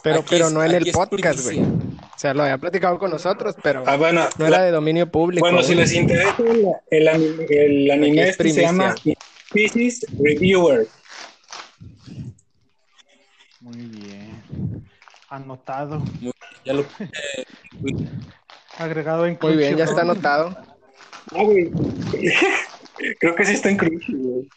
[0.04, 1.62] Pero, aquí pero es- no en el podcast, güey.
[1.62, 5.46] O sea, lo había platicado con nosotros, pero Ah, bueno, no era de dominio público.
[5.46, 8.96] Bueno, si les interesa, el, el anime, el anime este se llama
[9.54, 10.88] Species Reviewer.
[13.62, 14.84] Muy bien.
[15.30, 16.04] Anotado.
[16.66, 16.86] Ya lo
[18.80, 20.58] Agregado en Muy bien, ya está anotado.
[21.32, 21.72] Ah, güey.
[23.20, 24.50] Creo que sí está en Crunchy, güey.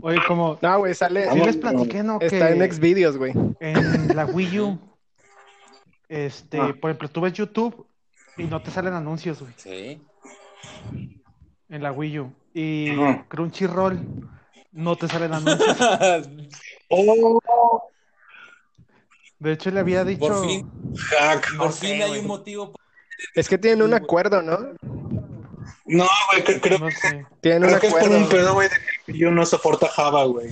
[0.00, 0.58] Oye, como.
[0.60, 1.30] No, güey, sale.
[1.30, 2.18] Sí les platiqué, ¿no?
[2.20, 3.32] Está que en Xvideos, güey.
[3.60, 4.78] en la Wii U.
[6.08, 6.74] Este, Ah.
[6.80, 7.86] por ejemplo, tú ves YouTube
[8.36, 9.52] y no te salen anuncios, güey.
[9.56, 10.02] Sí.
[11.72, 12.32] En la Wii U.
[12.54, 13.24] Y Ajá.
[13.28, 13.98] Crunchyroll
[14.72, 15.76] no te salen anuncios.
[16.94, 17.82] Oh,
[19.38, 20.20] De hecho, le había dicho.
[20.28, 20.70] Por fin,
[21.08, 21.56] hack.
[21.56, 22.20] por No sé, fin hay güey.
[22.20, 22.72] un motivo.
[23.34, 24.58] Es que tienen un acuerdo, ¿no?
[25.86, 27.26] No, güey, cre- creo, No sé.
[27.40, 28.18] Tienen un creo que es por acuerdo.
[28.24, 28.74] un pedo, güey, de
[29.12, 30.50] que yo no soporta Java, güey.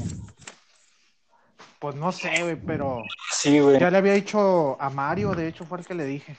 [1.79, 3.03] Pues no sé, güey, pero
[3.33, 3.79] Sí, güey.
[3.79, 6.37] ya le había dicho a Mario, de hecho fue el que le dije.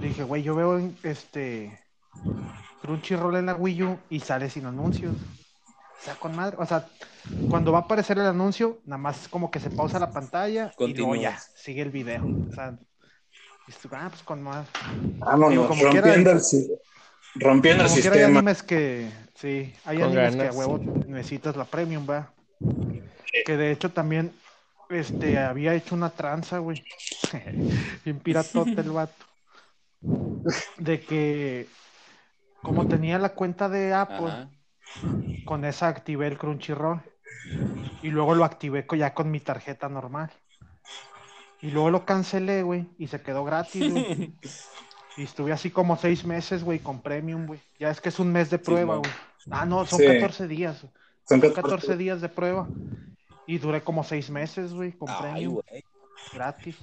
[0.00, 1.78] Le dije, güey, yo veo en- este
[2.84, 5.14] Crunchyroll en la Wii U y sale sin anuncios.
[5.16, 6.56] O sea, con madre.
[6.60, 6.86] O sea,
[7.48, 10.92] cuando va a aparecer el anuncio, nada más como que se pausa la pantalla y
[10.94, 12.22] luego ya, sigue el video.
[12.24, 12.76] O sea,
[13.92, 14.68] ah, pues con madre.
[15.18, 16.70] Vámonos, Digo, como quiera- rompiendo el, si-
[17.36, 21.64] rompiendo el quiera hay animes que, sí, hay Con animes que a huevo necesitas la
[21.64, 22.32] premium, va.
[23.46, 24.30] Que de hecho también,
[24.90, 26.84] este, había hecho una tranza, güey.
[28.04, 29.24] Bien piratote el vato.
[30.76, 31.66] De que,
[32.64, 34.50] como tenía la cuenta de Apple, Ajá.
[35.44, 37.02] con esa activé el Crunchyroll.
[38.02, 40.30] Y luego lo activé ya con mi tarjeta normal.
[41.60, 44.34] Y luego lo cancelé, güey, y se quedó gratis, güey.
[45.16, 47.60] Y estuve así como seis meses, güey, con premium, güey.
[47.78, 49.12] Ya es que es un mes de prueba, güey.
[49.48, 50.06] Ah, no, son Sí.
[50.06, 50.78] 14 días.
[50.78, 50.90] Son
[51.24, 52.66] Son 14 14 días de prueba.
[53.46, 55.60] Y duré como seis meses, güey, con Ay, premium,
[56.32, 56.76] gratis.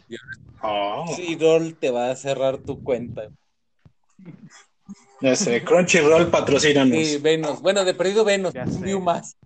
[0.61, 3.23] Oh, Sí, Roll te va a cerrar tu cuenta.
[5.35, 6.97] Sé, Crunchyroll patrocínanos.
[6.97, 7.61] Sí, Venos.
[7.61, 8.53] Bueno, de perdido Venos.
[8.55, 9.37] Un view más.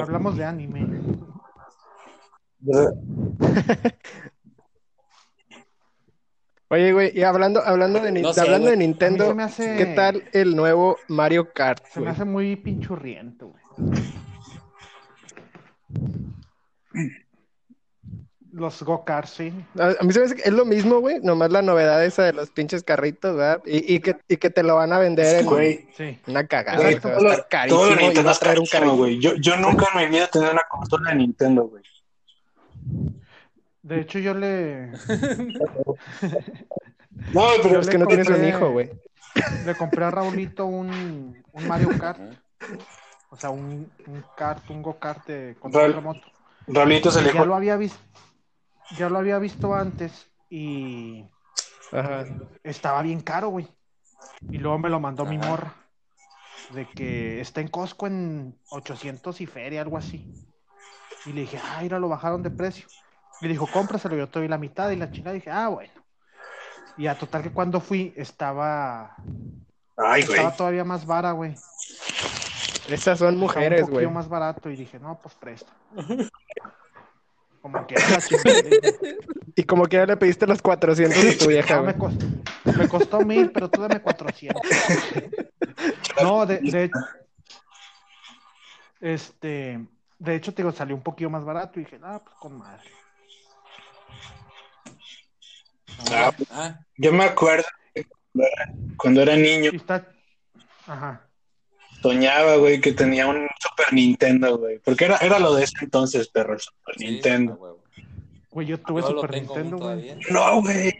[0.00, 0.86] Hablamos de anime.
[6.68, 10.24] Oye, güey, y hablando, hablando de, Nin- No sé, hablando de Nintendo, hace- ¿qué tal
[10.32, 13.62] el nuevo Mario Kart, Se me hace muy pinchurriento, güey.
[18.58, 19.52] Los go-karts, sí.
[19.78, 22.22] A, a mí se me hace que es lo mismo, güey, nomás la novedad esa
[22.24, 23.60] de los pinches carritos, ¿verdad?
[23.66, 26.18] Y, y que, y que te lo van a vender en Güey, Sí.
[26.26, 28.80] una cagada, güey, todo, estar todo carísimo lo y Nintendo va a traer un carísimo,
[28.92, 28.96] carrito.
[28.96, 29.18] güey.
[29.20, 31.82] Yo, yo nunca en mi vida tenido una consola de Nintendo, güey.
[33.82, 34.90] De hecho, yo le,
[37.32, 38.90] No, pero Yo Es le que no tienes un compré- hijo, güey.
[39.66, 42.20] le compré a Raulito un, un Mario Kart.
[43.30, 46.20] O sea, un, un kart, un go-kart de control remoto.
[46.68, 47.98] Raulito se le ya lo había visto,
[48.96, 51.24] ya lo había visto antes y
[51.92, 52.24] Ajá.
[52.62, 53.68] estaba bien caro, güey.
[54.50, 55.74] Y luego me lo mandó mi morra.
[56.70, 60.32] De que está en Costco en 800 y feria, algo así.
[61.24, 62.86] Y le dije, ah, mira, lo bajaron de precio.
[63.40, 64.90] Y dijo, cómpraselo, yo te doy la mitad.
[64.90, 65.92] Y la chingada dije, ah, bueno.
[66.96, 69.16] Y a total que cuando fui estaba,
[69.96, 70.38] Ay, güey.
[70.38, 71.54] estaba todavía más vara, güey.
[72.88, 74.06] Esas son mujeres, un güey.
[74.06, 74.70] más barato.
[74.70, 75.72] Y dije, no, pues presta.
[77.66, 78.80] Como que dije,
[79.56, 82.26] Y como que ya le pediste los 400 de tu vieja, No, me, costó,
[82.78, 84.62] me costó mil, pero tú dame 400.
[86.22, 86.90] No, de, de
[89.00, 89.84] este,
[90.20, 92.88] de hecho, te digo, salió un poquito más barato y dije, ah, pues con madre.
[96.12, 100.06] Ah, Ah, yo me acuerdo que cuando era, cuando era niño, está,
[100.86, 101.25] ajá,
[102.02, 104.78] soñaba, güey, que tenía un Super Nintendo, güey.
[104.78, 107.76] Porque era, era lo de ese entonces, perro, el Super sí, Nintendo.
[108.50, 110.14] güey, yo tuve Super Nintendo, güey.
[110.30, 110.92] No, güey.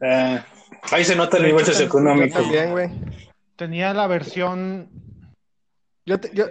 [0.00, 0.44] Ah,
[0.92, 2.40] ahí se nota el nivel Yo socioeconómico.
[2.40, 2.90] También, güey.
[3.56, 4.88] Tenía la versión,
[6.06, 6.46] Yo, te- yo...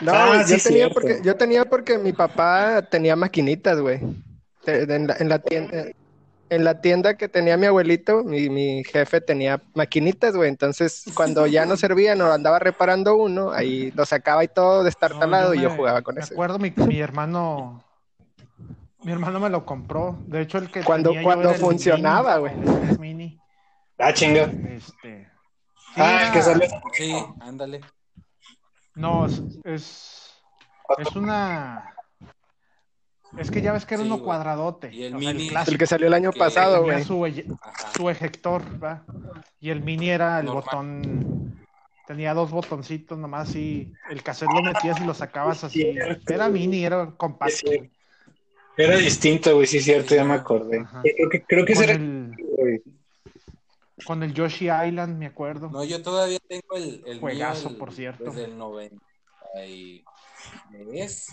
[0.00, 4.00] No, Ah, sí, yo, tenía porque, yo tenía porque mi papá tenía maquinitas, güey.
[4.66, 5.84] La, en la tienda,
[6.48, 10.48] en la tienda que tenía mi abuelito, mi, mi jefe tenía maquinitas, güey.
[10.48, 15.48] Entonces, cuando ya no servían o andaba reparando uno, ahí lo sacaba y todo destartalado
[15.48, 16.34] No, y yo me- jugaba con me ese.
[16.34, 17.82] acuerdo, mi, mi hermano,
[19.02, 20.18] mi hermano me lo compró.
[20.26, 22.52] De hecho, el que Cuando- tenía yo cuando era el funcionaba, güey.
[23.98, 24.42] Ah, chinga.
[24.68, 25.28] este.
[25.94, 26.68] sí, Ah, era- que salió.
[26.92, 27.80] Sí, ándale.
[28.94, 30.32] No, es, es,
[30.98, 31.95] es una.
[33.38, 34.26] Es que ya ves que era Sí, uno güey.
[34.26, 34.92] cuadradote.
[34.94, 37.02] Y el o sea, mini- clásico, El que salió el año Que pasado, güey.
[37.04, 37.26] su,
[37.96, 39.04] su ejector, ¿va?
[39.60, 40.64] Y el mini era el Normal.
[40.64, 41.66] botón.
[42.06, 45.96] Tenía dos botoncitos nomás y el cassette lo metías y lo sacabas así.
[46.28, 47.56] Era mini, era compacto.
[47.56, 47.90] sí.
[48.78, 50.80] Era distinto, güey, sí, cierto, ya me acordé.
[50.80, 51.00] Ajá.
[51.02, 51.92] Creo que, creo que Con era.
[51.94, 52.82] el, güey.
[54.04, 55.70] con el Yoshi Island, me acuerdo.
[55.70, 58.24] No, yo todavía tengo el, el Juegazo, mío, el- por cierto.
[58.24, 61.26] Desde el 93.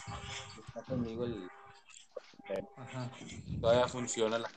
[0.68, 1.44] Está conmigo el.
[2.78, 3.10] Ajá.
[3.62, 4.50] Todavía funciona la.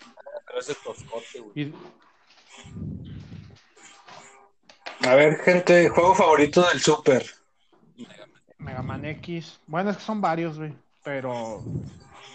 [0.47, 1.73] Pero ese toscote, güey.
[5.03, 7.25] A ver, gente, juego favorito del Super.
[7.97, 8.43] Mega Man.
[8.59, 9.61] Mega Man X.
[9.67, 10.75] Bueno, es que son varios, güey.
[11.05, 11.63] Pero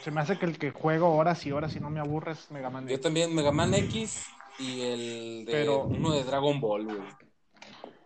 [0.03, 2.49] se me hace que el que juego horas y horas y no me aburre es
[2.51, 3.01] Mega Man Yo X.
[3.03, 4.25] también, Mega Man X
[4.59, 6.97] y el de Pero- uno de Dragon Ball, güey.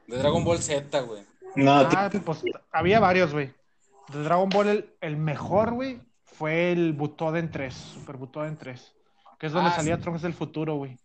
[0.08, 1.24] De Dragon Ball Z, güey.
[1.56, 3.54] No, Ah, pues había varios, güey.
[4.10, 6.00] De Dragon Ball, el, el mejor, güey,
[6.38, 7.74] fue el Butoden 3.
[7.74, 8.94] Super Butoden 3.
[9.40, 10.98] Que es donde Ah, salía Trunks del futuro, güey.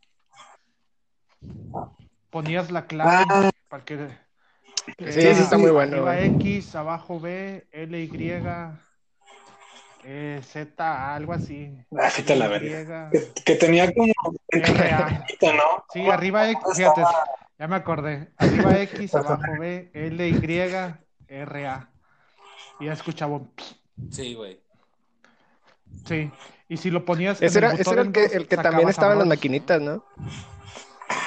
[2.30, 3.50] Ponías la clave Ah.
[3.68, 4.08] para que.
[4.98, 6.34] Sí, sí, está muy bueno, Arriba güey.
[6.36, 8.42] X, abajo B, L, Y.
[10.04, 11.76] eh, Z, algo así.
[11.98, 13.10] Ah, sí te la verga.
[13.10, 14.12] Que, que tenía como.
[14.48, 15.24] RA.
[15.42, 15.84] ¿no?
[15.92, 17.02] Sí, arriba X, fíjate,
[17.58, 18.32] ya me acordé.
[18.38, 20.94] Arriba X, abajo B, L, Y,
[21.28, 21.90] R, A.
[22.80, 23.40] Y ya escuchaba.
[24.10, 24.60] Sí, güey.
[26.06, 26.30] Sí.
[26.68, 27.40] Y si lo ponías.
[27.42, 29.80] Ese en era, ese era el que, el que 2, también estaba en las maquinitas,
[29.80, 30.04] ¿no?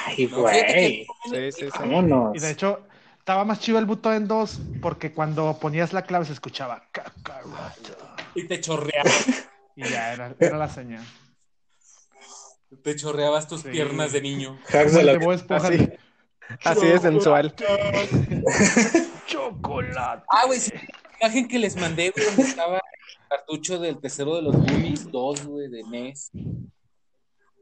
[0.06, 0.66] Ay, güey.
[0.66, 1.78] que- Sí, sí, sí.
[1.78, 2.34] Vámonos.
[2.36, 2.80] Y de hecho,
[3.18, 6.82] estaba más chido el Butoden 2 porque cuando ponías la clave se escuchaba.
[8.34, 9.10] Y te chorreaba,
[9.76, 11.04] Y ya era, era la señal.
[12.82, 13.68] te chorreabas tus Sí.
[13.68, 14.58] piernas de niño.
[14.68, 15.68] Hacks Como de el la- de Bob Esponja.
[15.68, 15.88] Así,
[16.64, 17.54] así de sensual.
[19.26, 20.24] Chocolate.
[20.28, 20.72] Ah, güey, sí,
[21.20, 25.46] imagen que les mandé, güey, donde estaba el cartucho del tercero de los Goonies 2,
[25.46, 26.30] güey, de NES.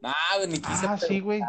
[0.03, 1.41] Ah, güey, ni quise Ah, sí, güey.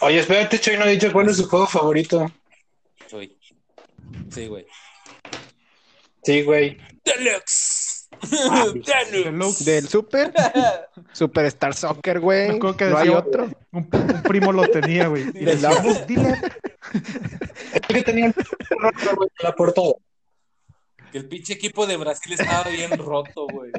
[0.00, 2.30] Oye, espérate, Choy, no he dicho cuál es su juego favorito.
[3.08, 3.36] Soy.
[4.30, 4.66] Sí, güey.
[6.22, 6.78] Sí, güey.
[7.04, 7.77] Deluxe.
[9.12, 9.64] Deluxe.
[9.64, 10.32] Del Super,
[11.12, 12.58] Superstar Soccer, güey.
[12.58, 13.44] No hay otro.
[13.72, 15.28] Un, un primo lo tenía, güey.
[15.28, 16.34] Y De decía, la- "Vos, dile.
[17.72, 18.34] Es que tenía el
[19.42, 19.92] la portada.
[21.12, 23.72] Que el pinche equipo de Brasil estaba bien roto, güey.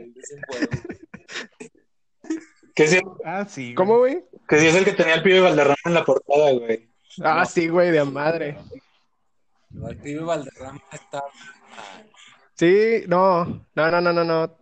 [2.76, 3.62] Que sí, Ah, sí.
[3.64, 3.76] güey.
[3.76, 4.24] ¿Cómo, güey?
[4.48, 6.90] que sí es el que tenía el pibe Valderrama en la portada, güey.
[7.22, 8.58] Ah, sí, güey, de madre.
[9.88, 11.26] El pibe Valderrama estaba.
[12.60, 14.58] Sí, no, no, no, no, no, no.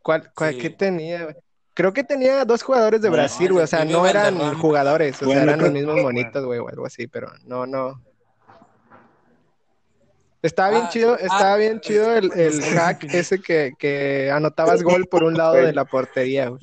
[0.00, 0.58] ¿Cuál, cuál, Sí.
[0.60, 1.36] qué tenía, güey?
[1.74, 3.64] Creo que tenía dos jugadores de No, Brasil, güey.
[3.64, 4.58] O sea, no eran Valderrama.
[4.60, 7.66] jugadores, o sea, Bueno, eran los creo- mismos monitos, güey, o algo así, pero no,
[7.66, 8.00] no.
[10.40, 14.82] Estaba bien Ah, chido, ah, estaba bien chido el, el hack ese que, que anotabas
[14.82, 16.62] gol por un lado de la portería, güey.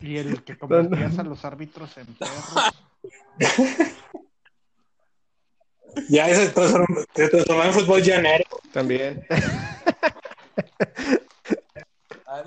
[0.00, 2.74] Y el que convertías a los árbitros en perros.
[6.08, 8.44] Ya se transformó, se transformó en fútbol llanero.
[8.72, 9.24] También.
[12.26, 12.42] ah,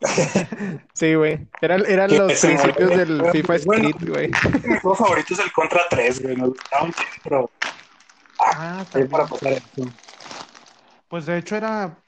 [0.94, 1.46] Sí, güey.
[1.60, 3.88] Eran, eran los principios del FIFA Bueno.
[3.88, 4.30] Street, güey.
[4.64, 6.36] Mi juego favorito es el Contra 3, güey.
[6.36, 7.50] Me gustaba un pero
[8.38, 9.10] Ah, ahí también.
[9.10, 9.90] para pasar eso.
[11.08, 11.98] Pues de hecho era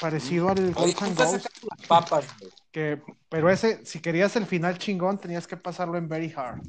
[0.00, 1.42] parecido al Oye, Ghosts and las
[1.88, 2.52] papas, güey.
[2.70, 6.60] que, pero ese, si querías el final chingón, tenías que pasarlo en Very Hard.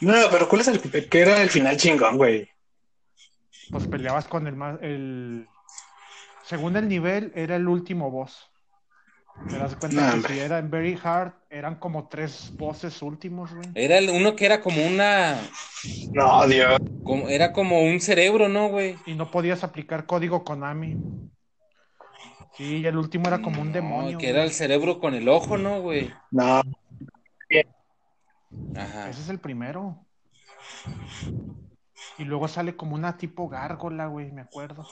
[0.00, 2.48] No, pero ¿cuál es el que era el final chingón, güey?
[3.70, 5.46] Pues peleabas con el más, el
[6.44, 8.50] según el nivel, era el último boss.
[9.50, 13.52] Te das cuenta No, que si era en Very Hard, eran como tres bosses últimos,
[13.52, 13.68] güey.
[13.74, 15.36] Era el- uno que era como una.
[16.12, 16.78] No, Dios.
[17.04, 18.96] como- era como un cerebro, ¿no, güey?
[19.06, 20.96] Y no podías aplicar código Konami.
[22.56, 24.18] Sí, y el último era como un No, demonio.
[24.18, 26.12] que era el cerebro con el ojo, ¿no, güey?
[26.30, 26.60] No.
[28.76, 29.10] Ajá.
[29.10, 30.04] Ese es el primero.
[32.18, 34.86] Y luego sale como una tipo gárgola, güey, me acuerdo.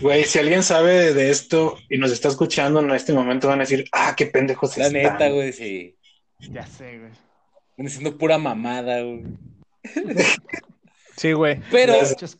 [0.00, 3.64] Güey, si alguien sabe de esto y nos está escuchando en este momento, van a
[3.64, 5.02] decir, ah, qué pendejos La están.
[5.02, 5.96] neta, güey, sí.
[6.38, 7.10] Ya sé, güey.
[7.76, 9.24] Viene siendo pura mamada, güey.
[11.16, 11.60] Sí, güey.
[11.70, 11.94] Pero,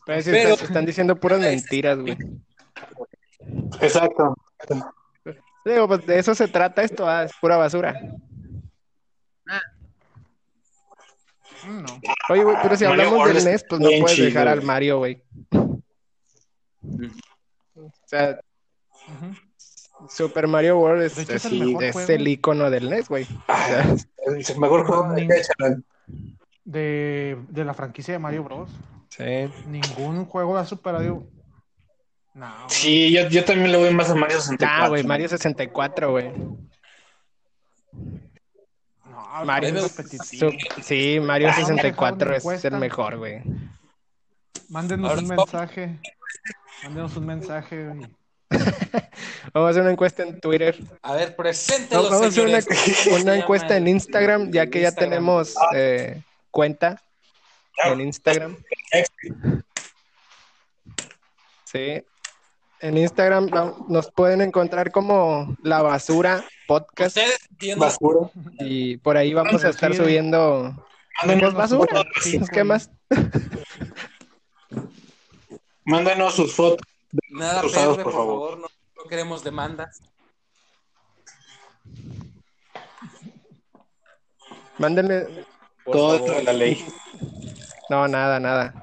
[0.07, 2.17] Pero están, están diciendo puras mentiras, güey.
[3.81, 4.35] Exacto.
[5.65, 7.93] Digo, pues de eso se trata esto, ah, es pura basura.
[9.45, 9.82] Mm,
[11.67, 12.01] No.
[12.31, 14.63] Oye, güey, pero si Mario hablamos World del NES, pues no puedes chido, dejar al.
[14.63, 15.23] Mario, güey.
[17.75, 18.41] O sea.
[20.09, 22.13] Super Mario World es, De hecho, es el sí, mejor es juego.
[22.13, 23.25] el icono del NES, güey.
[23.25, 23.95] O Ah, sea,
[24.37, 25.85] es el mejor juego de Charal.
[26.65, 28.71] De, de la franquicia de Mario Bros.
[29.09, 29.25] sí.
[29.67, 31.25] Ningún juego ha superado.
[32.35, 32.51] No.
[32.69, 34.85] Sí, yo, yo también le voy más a Mario 64.
[34.85, 36.33] Ah, güey, Mario 64, güey.
[39.41, 39.89] No, Mario
[40.83, 43.43] Sí, Mario Ah, vamos a 64 dejar es el mejor, güey.
[44.69, 45.99] Mándenos Ahora un mensaje.
[46.83, 47.89] Mándenos un mensaje.
[47.89, 48.09] güey.
[49.55, 50.79] Vamos a hacer una encuesta en Twitter.
[51.03, 52.67] a ver, preséntelo, Vamos a hacer una, señores.
[53.05, 57.03] ¿Cómo se una llama encuesta en Instagram, ya que ya tenemos eh, cuenta
[57.85, 58.57] en Instagram.
[61.65, 62.05] Sí.
[62.83, 63.49] En Instagram
[63.89, 67.79] nos pueden encontrar como La Basura Podcast Ustedes entienden.
[67.79, 68.31] Basura.
[68.59, 70.75] y por ahí vamos a estar subiendo
[71.25, 72.05] Mándenos, basura.
[72.53, 72.91] ¿Qué más?
[75.85, 76.85] mándenos sus fotos.
[77.31, 78.51] Nada, Cruzados, por por favor.
[78.51, 78.67] favor, no,
[79.03, 80.01] no queremos demandas.
[84.79, 85.45] Mándenle.
[85.85, 86.21] Por Todo favor.
[86.21, 86.85] dentro de la ley.
[87.91, 88.82] No, nada, nada.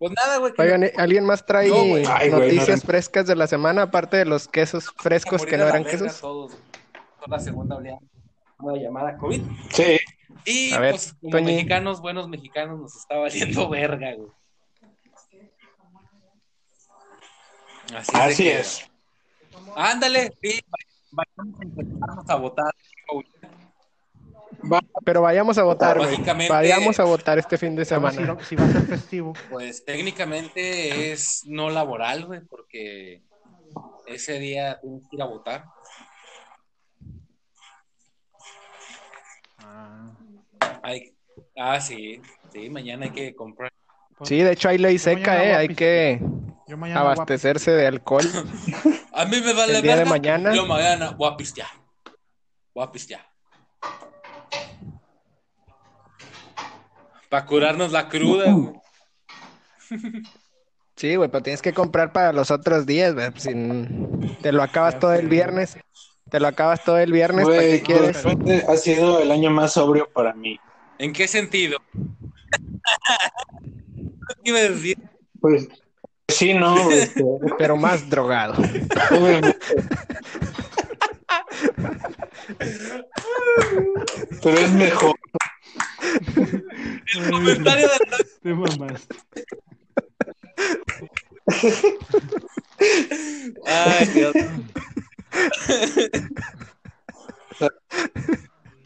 [0.00, 0.52] Pues nada, güey.
[0.54, 2.04] que Oigan, ¿eh, ¿alguien más trae No, güey.
[2.08, 2.86] Ay, güey, noticias no.
[2.86, 6.18] fresas de la semana, aparte de los quesos frescos que no eran quesos?
[6.20, 6.56] Todos,
[7.20, 7.98] Por la segunda oleada.
[8.60, 9.42] una llamada COVID.
[9.72, 9.98] Sí.
[10.46, 11.52] Y A ver, pues como Toñi.
[11.54, 14.30] mexicanos, buenos mexicanos, nos está valiendo verga, güey.
[17.94, 18.90] Así, Así que- es.
[19.76, 20.60] Ándale, sí,
[21.10, 22.72] vayamos a intentarnos a votar.
[25.04, 26.10] Pero vayamos a votar, güey.
[26.10, 28.36] Básicamente- Vayamos a votar este fin de semana.
[28.40, 33.22] si, si va a ser festivo, Pues técnicamente es no laboral, güey, porque
[34.06, 35.64] ese día tienes que ir a votar.
[39.58, 40.10] ah,
[40.82, 41.14] Hay-
[41.56, 42.20] ah, sí,
[42.52, 43.70] sí, mañana hay que comprar.
[44.16, 45.54] pues, Sí, de hecho hay ley seca, ¿eh?
[45.54, 46.20] Hay que
[46.94, 48.24] abastecerse de alcohol.
[49.12, 50.54] A mí me vale El día de mañana.
[50.54, 51.68] Yo mañana voy a pistear.
[52.74, 53.26] Voy a pistear.
[57.30, 58.74] Para curarnos la cruda, güey.
[60.96, 63.30] Sí, güey, pero tienes que comprar para los otros días, güey.
[63.30, 63.52] pues, si
[64.42, 65.78] te lo acabas todo el viernes.
[66.28, 68.22] Te lo acabas todo el viernes, ¿para Güey, qué quieres?
[68.22, 70.58] 2020 ha sido el año más sobrio para mí.
[70.98, 71.78] ¿En qué sentido?
[75.40, 75.68] Pues
[76.28, 77.24] sí, no, este,
[77.58, 78.54] Pero más drogado.
[84.42, 85.14] Pero es mejor.
[87.30, 89.14] Comentario de Te mamaste.
[93.66, 94.34] Ay, Dios.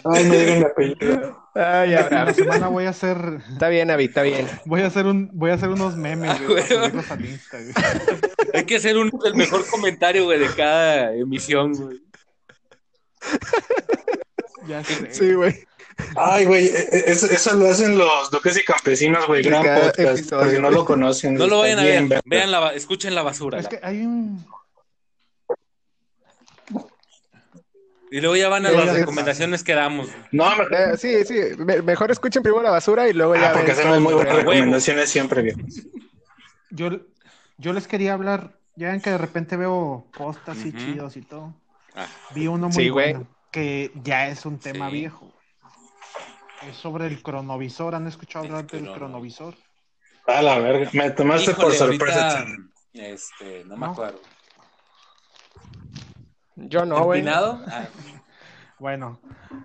[0.04, 1.44] Ay, no digan mi apellido.
[1.54, 2.34] Ay, La Abraham.
[2.34, 3.16] semana voy a hacer,
[3.52, 4.46] Está bien, Avi, está bien.
[4.66, 7.04] voy a hacer un, voy a hacer unos memes, güey, para güey.
[7.10, 7.72] al Insta, güey.
[8.54, 12.02] Hay que hacer un, el mejor comentario, güey, de cada emisión, güey.
[14.66, 15.14] Ya sé.
[15.14, 15.64] Sí, güey.
[16.16, 19.42] Ay, güey, e- e- eso, eso lo hacen los duques y campesinos, güey.
[19.42, 19.98] Gran podcast.
[20.18, 21.34] episodio, por si no lo conocen.
[21.34, 22.20] No lo vayan a bien ver.
[22.24, 23.60] Vean la, escuchen la basura.
[23.60, 24.44] Es que hay un,
[28.10, 30.08] Y luego ya van a las es- recomendaciones que damos.
[30.30, 30.46] No.
[30.70, 31.34] Eh, sí, sí.
[31.58, 35.10] me- Mejor escuchen primero la basura y luego ya Ah, porque hacemos muy buenas recomendaciones
[35.10, 35.60] siempre, viejo.
[36.70, 36.90] yo,
[37.58, 40.78] yo les quería hablar, ya ven que de repente veo posts así Ujú.
[40.78, 41.54] chidos y todo.
[41.96, 42.06] Ah.
[42.34, 44.96] Vi uno muy Sí, bueno, que ya es un tema Sí.
[44.96, 45.32] viejo.
[46.68, 49.54] Es sobre el cronovisor, ¿han escuchado hablar del crono- cronovisor?
[50.26, 50.90] A la verga.
[50.94, 52.38] Me tomaste por sorpresa.
[52.38, 52.56] ahorita,
[52.94, 53.92] este, no me No.
[53.92, 54.20] acuerdo.
[56.56, 57.26] Yo no, güey.
[57.28, 57.88] Ah,
[58.78, 59.20] Bueno,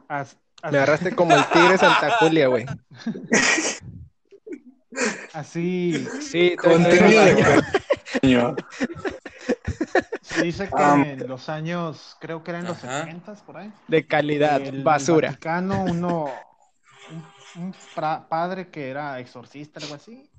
[0.08, 2.66] as- as- Me agarraste como el tigre Santa Julia, güey.
[5.34, 7.64] así Sí, Contenido de
[10.22, 10.96] se dice que Ah.
[11.06, 13.02] en los años, creo que eran los Ajá.
[13.06, 13.72] 70 por ahí.
[13.88, 15.30] de calidad, el basura.
[15.30, 16.30] Vaticano, uno,
[17.56, 17.76] un,
[18.30, 20.30] padre que era exorcista, algo así,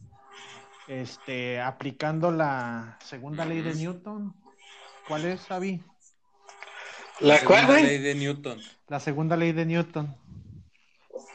[0.88, 3.74] este, aplicando la segunda ley de.
[3.74, 4.34] Newton.
[5.08, 5.82] ¿Cuál es, Xavi?
[7.20, 7.82] ¿La segunda güey?
[7.84, 8.60] ley de Newton.
[8.88, 10.16] La segunda ley de Newton.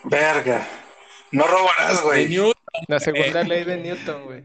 [0.06, 0.68] Verga.
[1.32, 2.54] No robarás, güey.
[2.88, 4.44] La segunda ley de Newton, güey.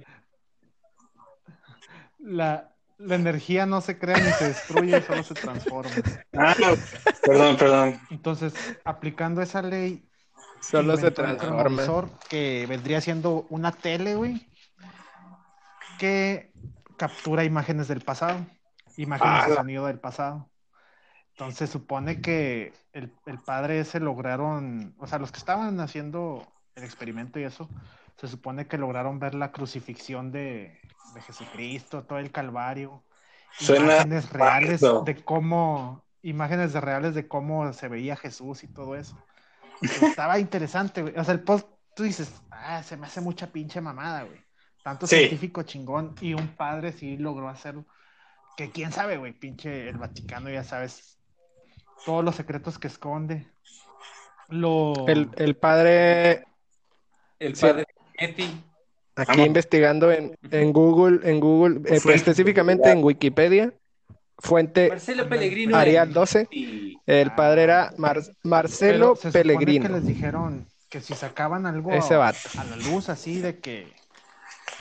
[2.18, 5.90] La, la energía no se crea ni se destruye, solo se transforma.
[6.36, 6.54] Ah,
[7.22, 8.00] perdón, perdón.
[8.10, 8.52] Entonces,
[8.84, 10.09] aplicando esa ley,
[10.60, 11.56] Solo se transforma.
[11.56, 14.46] cronovisor, que vendría siendo una tele, güey,
[15.98, 16.52] que
[16.96, 18.46] captura imágenes del pasado,
[18.96, 20.48] imágenes Ah, de la- sonido del pasado.
[21.30, 26.84] Entonces supone que el, el padre ese lograron, o sea, los que estaban haciendo el
[26.84, 27.68] experimento y eso,
[28.18, 30.78] se supone que lograron ver la crucifixión de,
[31.14, 33.02] de Jesucristo, todo el Calvario,
[33.58, 38.94] Suena imágenes reales de cómo, imágenes de reales de cómo se veía Jesús y todo
[38.94, 39.16] eso.
[39.82, 41.14] Estaba interesante, güey.
[41.16, 44.40] O sea, el post, tú dices, ah, se me hace mucha pinche mamada, güey.
[44.82, 45.16] Tanto Sí.
[45.16, 47.84] científico chingón y un padre sí logró hacerlo.
[48.56, 51.18] Que quién sabe, güey, pinche el Vaticano, ya sabes,
[52.04, 53.46] todos los secretos que esconde.
[54.48, 55.06] Lo...
[55.06, 56.44] El, el padre,
[57.38, 57.62] El Sí.
[57.62, 57.86] padre
[58.18, 58.42] Eti.
[59.16, 59.46] aquí Vamos.
[59.46, 62.14] investigando en, en Google, en Google, eh, Fuente.
[62.16, 63.72] específicamente en Wikipedia,
[64.40, 65.76] fuente Marcelo Pellegrino.
[65.76, 69.86] Arial 12, Y- el padre era Mar- Marcelo Pero se Pellegrino.
[69.86, 72.38] que les dijeron que si sacaban algo Ese vato.
[72.58, 73.92] a la luz así de que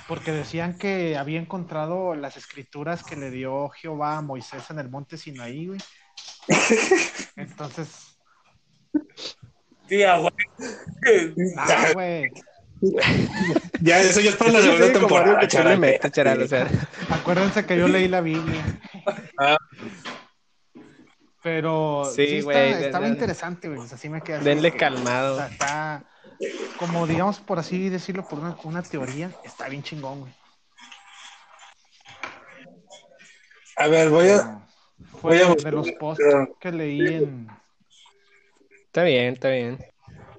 [0.08, 4.90] porque decían que había encontrado las escrituras que le dio Jehová a Moisés en el
[4.90, 5.80] monte Sinaí, güey.
[7.36, 8.16] Entonces,
[9.88, 10.34] Sí, ah, güey.
[11.58, 12.32] ah, güey,
[13.82, 16.68] Ya, eso ya es para la segunda temporada, charal, o sea,
[17.10, 18.64] acuérdense que yo leí la Biblia.
[19.40, 19.58] Ah.
[21.42, 23.80] Pero Sí, sí, güey, está- de- estaba de- interesante, güey.
[23.80, 25.36] O sea, sí me quedé denle calmado.
[25.36, 26.04] O sea, está,
[26.78, 30.34] como digamos por así decirlo, por una, una teoría, está bien chingón, güey.
[33.78, 34.66] A ver, voy a.
[35.22, 36.26] Fue voy a de buscar- los posts
[36.60, 37.48] que leí en,
[38.88, 39.78] Está bien, está bien.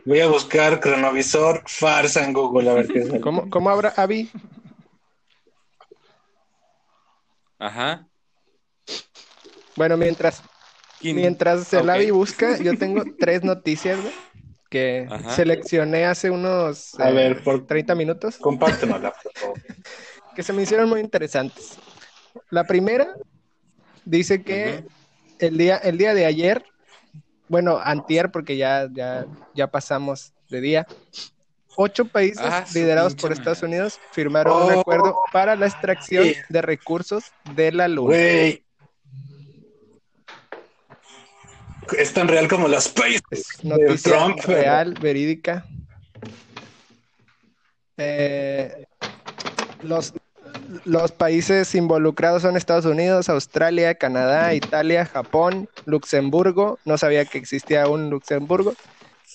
[0.05, 3.21] Voy a buscar cronovisor farsa en Google a ver qué es.
[3.23, 4.31] ¿Cómo, cómo habrá, Avi?
[7.59, 8.07] Ajá.
[9.77, 10.43] Bueno, mientras,
[11.03, 11.89] mientras el Ok.
[11.91, 14.13] Avi busca, yo tengo tres noticias, güey,
[14.69, 15.31] que Ajá.
[15.35, 19.59] seleccioné hace unos A eh, ver, por- 30 minutos, Compártenosla, por favor.
[20.35, 21.79] que se me hicieron muy interesantes.
[22.51, 23.15] La primera
[24.05, 24.85] dice que
[25.39, 26.65] el día, el día de ayer,
[27.49, 30.87] bueno, antier, porque ya, ya, ya pasamos de día,
[31.77, 33.33] ocho países Ah, liderados por.
[33.33, 34.81] Estados Unidos firmaron un Oh.
[34.81, 38.09] acuerdo para la extracción de recursos de la luna.
[38.17, 38.65] Güey.
[41.99, 43.21] Es tan real como las space.
[43.31, 45.67] Es noticia Trump, pero- real, verídica.
[47.97, 48.87] Eh,
[49.83, 50.15] los,
[50.85, 56.79] los países involucrados son Estados Unidos, Australia, Canadá, Italia, Japón, Luxemburgo.
[56.85, 58.75] No sabía que existía un Luxemburgo.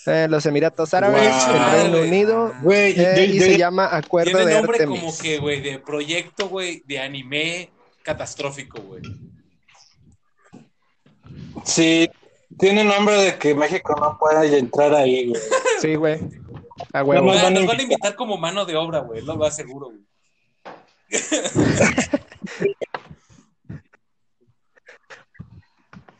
[0.07, 1.55] eh, los Emiratos Árabes, Wow.
[1.55, 2.01] el Reino.
[2.01, 2.53] Unido.
[2.71, 4.99] Eh, y se llama Acuerdo Tiene de nombre Artemis.
[4.99, 7.71] como que, güey, de proyecto, güey, de anime
[8.03, 9.01] catastrófico, güey.
[11.63, 12.07] Sí,
[12.57, 15.41] tiene nombre de que México no puede entrar ahí, güey.
[15.79, 16.19] Sí, güey.
[16.93, 17.25] A huevo.
[17.25, 17.81] Nos van a van a invitar.
[17.81, 20.01] invitar como mano de obra, güey, lo va seguro, güey.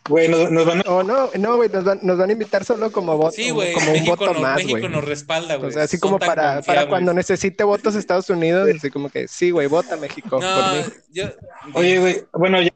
[0.07, 0.91] Güey, nos, nos van a...
[0.91, 3.73] O no, no, güey, nos van, nos van a invitar solo como voto, Sí, güey,
[3.73, 5.69] como un México, voto nos, más, México nos respalda, güey.
[5.69, 9.27] O sea, así Son como para, para cuando necesite votos Estados Unidos, así como que
[9.27, 10.93] sí, güey, vota México No, por mí.
[11.11, 11.25] yo...
[11.73, 12.69] Oye, güey, bueno, ya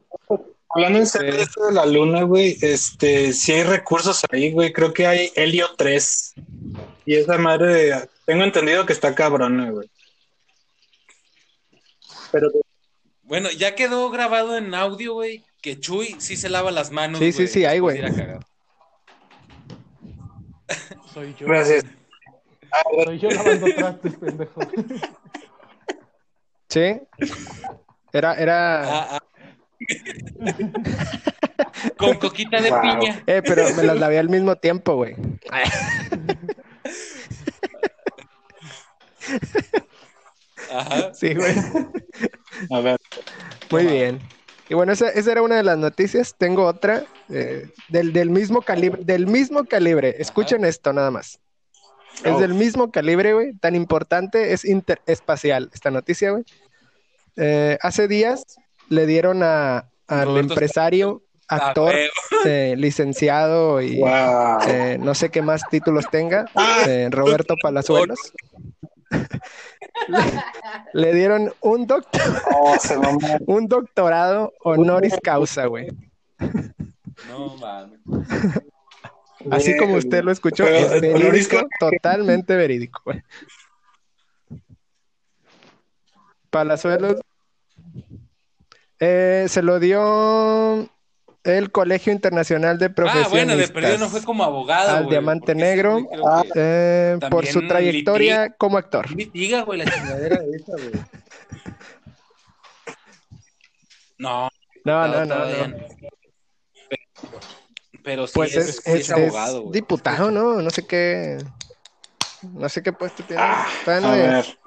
[0.70, 1.38] hablando en serio Sí.
[1.38, 5.32] de esto de la luna, güey, este, si hay recursos ahí, güey, creo que hay
[5.36, 6.34] helio 3.
[7.05, 9.89] Y esa madre, tengo entendido que está cabrona, güey.
[12.32, 12.49] Pero
[13.24, 17.32] Bueno, ya quedó grabado en audio, güey, que Chuy sí se lava las manos, Sí,
[17.32, 18.01] sí, sí, hay, de güey.
[21.13, 21.47] Soy yo.
[21.47, 21.86] gracias.
[23.05, 24.61] Soy yo lavando trastes, pendejo.
[26.70, 26.99] Sí.
[28.13, 29.20] Era, era, Ah, ah.
[31.97, 32.82] Con coquita de Wow.
[32.82, 33.23] piña.
[33.27, 35.15] eh, pero me las lavé al mismo tiempo, güey.
[40.71, 41.13] Ajá.
[41.13, 41.55] Sí, güey.
[42.71, 42.99] A ver,
[43.71, 44.19] Muy bien.
[44.69, 46.36] Y bueno, esa, esa era una de las noticias.
[46.38, 50.15] Tengo otra eh, del, del mismo calibre, del mismo calibre.
[50.19, 51.39] Escuchen esto nada más.
[52.23, 52.39] Es Oh.
[52.39, 53.53] del mismo calibre, güey.
[53.57, 56.43] Tan importante, es interespacial esta noticia, güey.
[57.38, 58.43] Eh, hace días
[58.89, 61.95] le dieron a, al Roberto empresario, Ah, actor,
[62.45, 64.59] eh, licenciado y wow.
[64.67, 66.83] eh, no sé qué más títulos tenga, Ah.
[66.87, 68.19] eh, Roberto Palazuelos.
[69.09, 70.19] le,
[70.93, 72.21] le dieron un, doctor,
[72.53, 72.77] Oh,
[73.47, 75.87] un doctorado honoris causa, güey.
[77.27, 77.99] No, mames.
[79.49, 83.23] Así como usted lo escuchó, Pero, es verídico, totalmente verídico, güey.
[86.51, 87.21] Palazuelos
[88.99, 90.89] eh, se lo dio
[91.43, 93.31] el Colegio Internacional de Ah, Profesionistas.
[93.31, 96.07] bueno, de perdido no fue como abogado, Al güey, Diamante Negro.
[96.27, 96.43] Ah.
[96.55, 99.09] eh, por su trayectoria como actor.
[99.15, 100.91] Litiga, güey, la chingadera de esa, güey.
[104.17, 104.49] No,
[104.83, 105.77] No, no, no, todavía no.
[106.89, 107.39] Pero,
[108.03, 109.73] pero sí Pues es, es, sí es- es abogado, es güey.
[109.73, 110.61] diputado, ¿no?
[110.61, 111.37] No sé qué.
[112.53, 113.41] No sé qué puesto tiene.
[113.41, 113.67] Ah,
[114.01, 114.59] no a ver.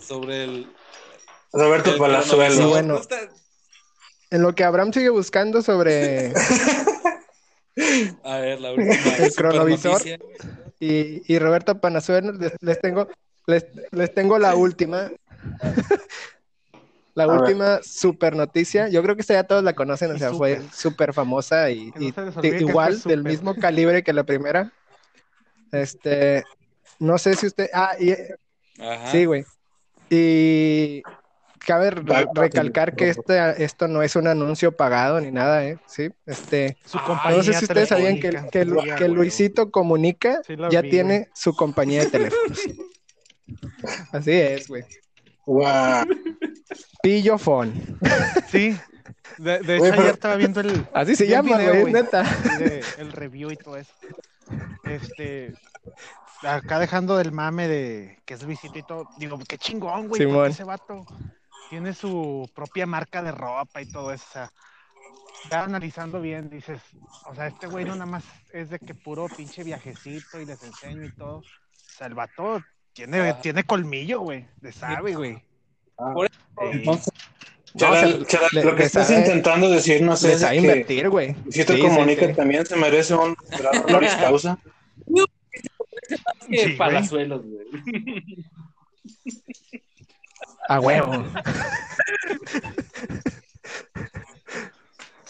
[0.00, 0.72] Sobre el...
[1.52, 1.96] Roberto el.
[1.96, 1.98] Sí,
[2.30, 2.68] cronovisor.
[2.68, 2.94] bueno.
[2.94, 3.28] ¿No está-
[4.30, 6.32] En lo que Abraham sigue buscando sobre.
[8.24, 8.94] A ver, la última.
[9.18, 10.00] El cronovisor.
[10.78, 13.08] y, y Roberto Panazuelos, les, les tengo,
[13.46, 15.10] les, les tengo la última.
[17.16, 17.40] La A ver.
[17.40, 18.88] última super noticia.
[18.88, 21.12] Yo creo que esta ya todos la conocen, o sea, fue súper.
[21.12, 22.14] famosa y, y
[22.60, 24.72] igual, del mismo calibre que la primera.
[25.72, 26.44] Este,
[27.00, 27.68] no sé si usted.
[27.74, 28.12] Ah, y,
[28.80, 29.10] Ajá.
[29.10, 29.44] Sí, güey.
[30.08, 31.02] Y
[31.58, 35.78] cabe re- recalcar que este, esto no es un anuncio pagado ni nada, ¿eh?
[35.86, 38.64] Sí, este, Su Ah, compañía no sé si ustedes sabían que, que.
[39.08, 41.28] Luisito Comunica Sí ya vi, tiene güey.
[41.34, 42.58] su compañía de teléfonos.
[44.12, 44.84] Así es, güey.
[45.46, 46.06] Wow.
[47.02, 47.72] Pillo Phone.
[48.50, 48.76] Sí.
[49.38, 50.86] De, de hecho, ayer estaba viendo el.
[50.92, 52.22] Así se llama, video, güey, neta.
[52.58, 53.92] de- el review y todo eso.
[54.84, 55.54] Este.
[56.42, 59.08] Acá dejando del mame de que es Luisito y todo.
[59.18, 60.26] Digo, qué chingón, güey.
[60.26, 61.04] Porque ese vato
[61.68, 64.24] tiene su propia marca de ropa y todo eso.
[64.28, 64.50] O sea,
[65.50, 66.80] ya analizando bien, dices,
[67.26, 70.62] o sea, este güey no nada más es de que puro pinche viajecito y les
[70.62, 71.38] enseño y todo.
[71.38, 71.42] O
[71.96, 72.62] sea, el vato
[72.92, 73.40] tiene, Ah.
[73.40, 74.46] tiene colmillo, güey.
[74.62, 75.42] Le sabe, güey.
[75.98, 76.14] Ah,
[76.72, 77.12] entonces,
[77.76, 81.34] Charal, Charal, le- lo que estás sabe- intentando decirnos es de que invertir, güey.
[81.44, 82.32] Luisito Sí, sí, Comunica sí.
[82.34, 83.36] también se merece un
[83.86, 84.58] honoris causa.
[86.48, 87.66] Que Sí, palazuelos, güey.
[90.68, 91.24] A huevo.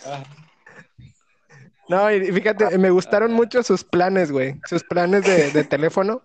[0.07, 0.22] Ah,
[1.89, 4.61] No, y fíjate, me gustaron mucho sus planes, güey.
[4.68, 6.22] Sus planes de, de teléfono.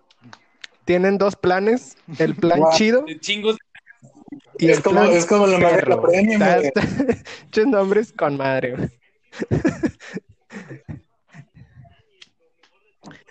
[0.84, 1.96] Tienen dos planes.
[2.18, 3.56] El plan chido de chingos.
[4.58, 6.66] y Es el como, plan es como la madre la premium, Está- güey.
[6.68, 6.82] está-
[7.44, 8.88] Muchos nombres con madre, güey.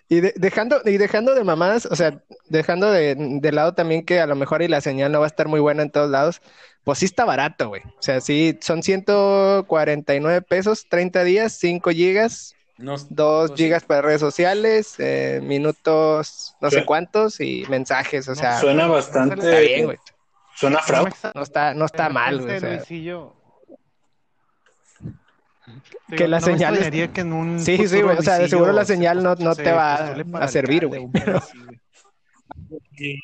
[0.08, 4.20] Y de- dejando, y dejando de mamadas, o sea, dejando de, de lado también que
[4.20, 6.41] a lo mejor y la señal no va a estar muy buena en todos lados,
[6.84, 7.82] pues sí está barato, güey.
[7.97, 13.64] O sea, sí, son 149 pesos, 30 días, 5 gigas, No, 2 pues sí.
[13.66, 18.93] gigas para redes sociales, eh, minutos no sé cuántos y mensajes, o sea, Suena está
[18.93, 19.60] bastante.
[19.62, 19.97] bien, güey.
[20.56, 21.12] Suena fraude.
[21.34, 22.58] No está, no está mal, güey.
[22.58, 22.80] o sea,
[26.16, 28.72] Que la no señal es- que en un Sí, sí, güey, o sea, de seguro
[28.74, 29.96] la se señal no- no se te va
[30.42, 33.22] a- servir, güey, un pedo pero- así, güey.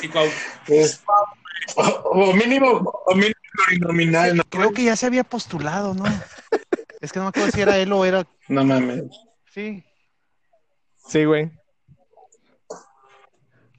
[0.00, 0.26] Sí, Cuau.
[0.66, 1.02] Es-
[1.76, 2.66] o, mínimo,
[3.06, 3.34] o mínimo
[3.66, 4.42] plurinominal, ¿no?
[4.48, 6.04] Creo que ya se había postulado, ¿no?
[7.00, 8.26] es que no me acuerdo si era él o era.
[8.48, 9.04] No mames.
[9.52, 9.84] Sí.
[11.06, 11.50] Sí, güey.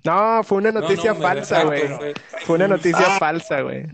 [0.04, 1.88] No, fue una No, noticia no, falsa, güey.
[1.88, 2.14] fue-
[2.46, 3.20] Fue una noticia Ah.
[3.20, 3.86] falsa, güey.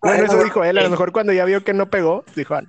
[0.00, 0.78] Bueno, eso dijo él.
[0.78, 2.62] A lo mejor cuando ya vio que no pegó, dijo, "Ah,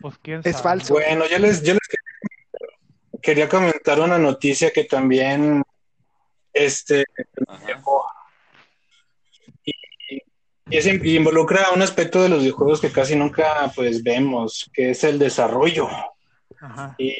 [0.00, 0.94] Pues quién Es falso.
[0.94, 5.62] Bueno, yo les, yo les quería, comentar una noticia que también
[6.52, 7.04] este,
[9.64, 9.72] y,
[10.70, 14.90] y es- y involucra un aspecto de los videojuegos que casi nunca pues vemos, que
[14.90, 15.88] es el desarrollo.
[16.60, 16.94] Ajá.
[16.98, 17.16] Y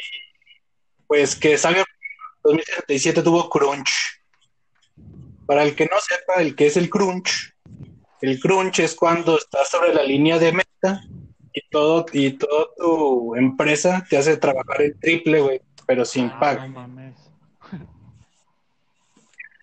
[1.06, 1.86] pues que Cyberpunk
[2.42, 3.90] 2077 tuvo crunch.
[5.46, 7.54] Para el que no sepa el que es el crunch,
[8.20, 11.02] el crunch es cuando estás sobre la línea de meta
[11.58, 16.38] y todo y toda tu empresa te hace trabajar el triple, güey, pero sin Ah,
[16.40, 16.60] pago.
[16.62, 17.16] no mames.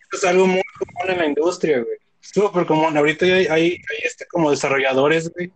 [0.04, 1.98] Esto es algo muy común en la industria, güey.
[2.20, 2.98] Súper común.
[2.98, 5.52] Ahorita hay, hay, hay este como desarrolladores, güey,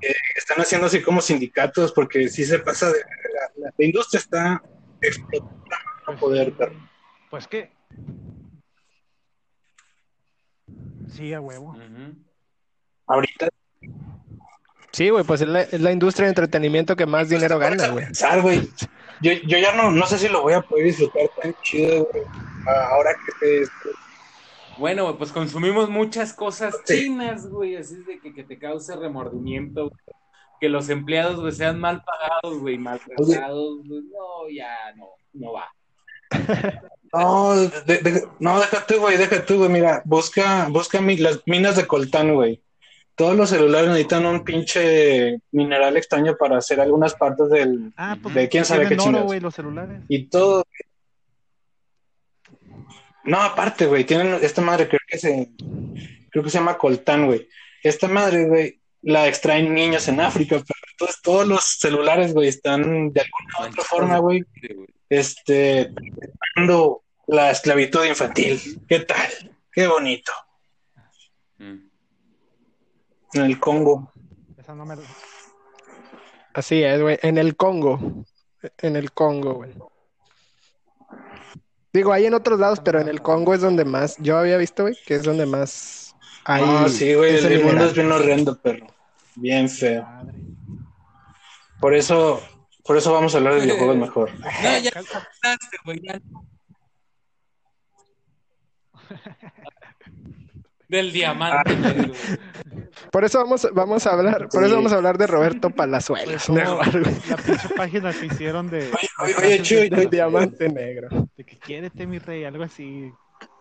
[0.00, 2.98] que están haciendo así como sindicatos porque sí se pasa de...
[2.98, 4.62] La, la- la industria está
[5.00, 5.54] explotando
[6.06, 6.74] a poder, perro.
[7.30, 7.70] Pues que.
[11.08, 11.76] Sí, a huevo.
[13.06, 13.48] Ahorita
[14.92, 18.04] Sí, güey, pues es la, es la industria de entretenimiento que más dinero gana, güey.
[18.06, 18.68] pensar, güey.
[19.22, 22.24] Yo, yo ya no, no sé si lo voy a poder disfrutar tan chido, güey.
[22.90, 23.62] Ahora que te...
[24.78, 27.00] Bueno, güey, pues consumimos muchas cosas Sí.
[27.02, 30.00] chinas, güey, así es de que, que te cause remordimiento, güey.
[30.60, 35.66] que los empleados, güey, sean mal pagados, güey, maltratados, güey, no, ya no, no va.
[37.12, 39.68] No, de- de- no, deja tú, güey, deja tú, güey.
[39.68, 42.62] Mira, busca, busca mi- las minas de coltán, güey.
[43.20, 47.92] Todos los celulares necesitan un pinche mineral extraño para hacer algunas partes del...
[47.98, 48.34] Ah, pues.
[48.34, 49.26] De quién sabe qué chingados.
[49.26, 50.00] güey, los celulares.
[50.08, 50.64] Y todo...
[53.24, 55.50] No, aparte, güey, tienen esta madre, creo que se...
[56.30, 57.46] Creo que se llama coltán, güey.
[57.82, 63.12] Esta madre, güey, la extraen niños en África, pero entonces todos los celulares, güey, están
[63.12, 64.44] de alguna u otra forma, güey,
[65.10, 65.92] este,
[66.56, 68.80] dando la esclavitud infantil.
[68.88, 69.28] ¿Qué tal?
[69.70, 70.32] Qué bonito.
[73.32, 73.38] Mm.
[73.38, 74.12] En el Congo.
[74.58, 74.96] Esa no me.
[76.54, 77.18] Así es, güey.
[77.22, 78.24] En el Congo.
[78.78, 79.74] En el Congo, güey.
[81.92, 84.16] Digo, hay en otros lados, pero en el Congo es donde más.
[84.18, 86.14] Yo había visto, güey, que es donde más
[86.44, 86.62] hay.
[86.64, 88.86] Ah, sí, güey, el, el mundo es bien horrendo, perro.
[89.34, 90.02] Bien feo.
[90.02, 90.34] Madre.
[91.80, 92.42] Por eso,
[92.84, 94.30] por eso vamos a hablar de videojuegos mejor.
[94.38, 94.92] No, ya
[95.84, 96.20] güey, ya.
[100.90, 102.90] Del diamante, negro, güey.
[103.12, 106.44] Por eso vamos, vamos a hablar, por eso vamos a hablar de Roberto Palazuelos.
[106.46, 107.28] Pues.
[107.28, 108.90] La pinche página que hicieron de.
[109.38, 111.08] Oye, Chuy, de- diamante negro.
[111.36, 113.12] De que quiérete, mi rey, algo así.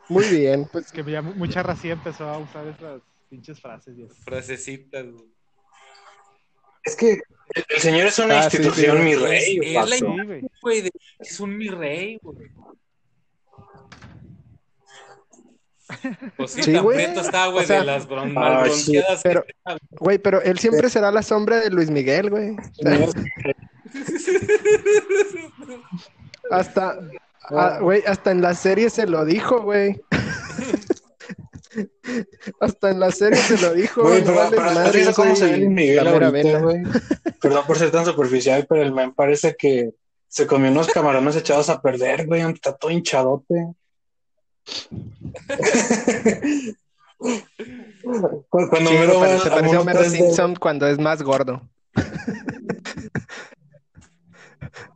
[0.10, 3.96] Muy bien, pues Es que ya mucha racía empezó a usar esas pinches frases.
[3.98, 4.16] eso.
[4.24, 5.26] Frasecitas, güey.
[6.84, 9.04] Es que el, el señor es una Ah, institución, sí.
[9.04, 9.58] mi rey.
[9.60, 9.86] Es- es la
[10.82, 12.50] de- es un mi rey, güey.
[16.38, 17.00] Pues sí, Sí, tan güey.
[17.04, 18.64] está, güey, O sea, de las bron- ah,
[19.24, 19.44] pero-
[20.00, 22.52] Güey, pero él siempre será la sombra de Luis Miguel, güey.
[22.52, 23.00] O sea,
[26.52, 27.00] hasta,
[27.50, 30.00] ah, güey, hasta en la serie se lo dijo, güey.
[32.60, 34.02] hasta en la serie se lo dijo.
[34.04, 36.60] Güey, no pero, vales pero ¿has madre, visto yo cómo se ve Luis Miguel ahorita,
[36.60, 36.84] güey?
[37.42, 39.92] Perdón por ser tan superficial, pero el man parece que
[40.28, 42.42] se comió unos camarones echados a perder, güey.
[42.42, 43.74] Está todo hinchadote.
[47.18, 51.22] Cu- Cuando Sí, Homero se a pareció a mono Homero 3D, Simpson cuando es más
[51.22, 51.62] gordo.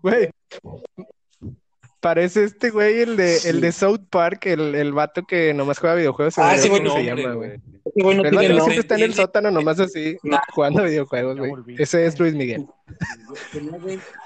[0.02, 0.30] Güey.
[2.00, 5.96] Parece este güey, el de, el de South Park, el, el vato que nomás juega
[5.96, 6.38] videojuegos.
[6.38, 7.52] Ah, sí, bueno, se llama, güey.
[7.86, 8.64] ese güey no El tiene vato que nombre.
[8.66, 10.18] siempre está en el sótano nomás así,
[10.54, 11.54] jugando videojuegos, güey.
[11.78, 12.68] Ese es Luis Miguel.
[13.54, 13.62] Se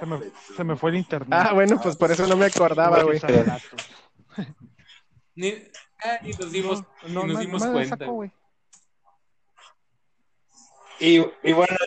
[0.08, 0.20] me,
[0.56, 1.30] se me fue el internet.
[1.32, 3.20] Ah, bueno, pues por eso no me acordaba, güey.
[5.38, 5.54] Ni,
[6.04, 8.06] ah, ni nos dimos, No, ni nos no, dimos me cuenta.
[8.08, 8.32] güey.
[11.00, 11.78] Y, y bueno,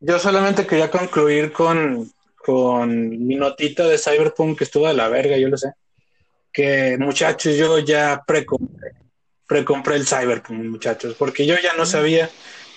[0.00, 5.38] yo solamente quería concluir con, con mi notita de Cyberpunk que estuvo de la verga,
[5.38, 5.72] yo lo sé.
[6.52, 8.92] Que muchachos, yo ya precompré,
[9.46, 12.28] precompré el Cyberpunk, muchachos, porque yo ya no sabía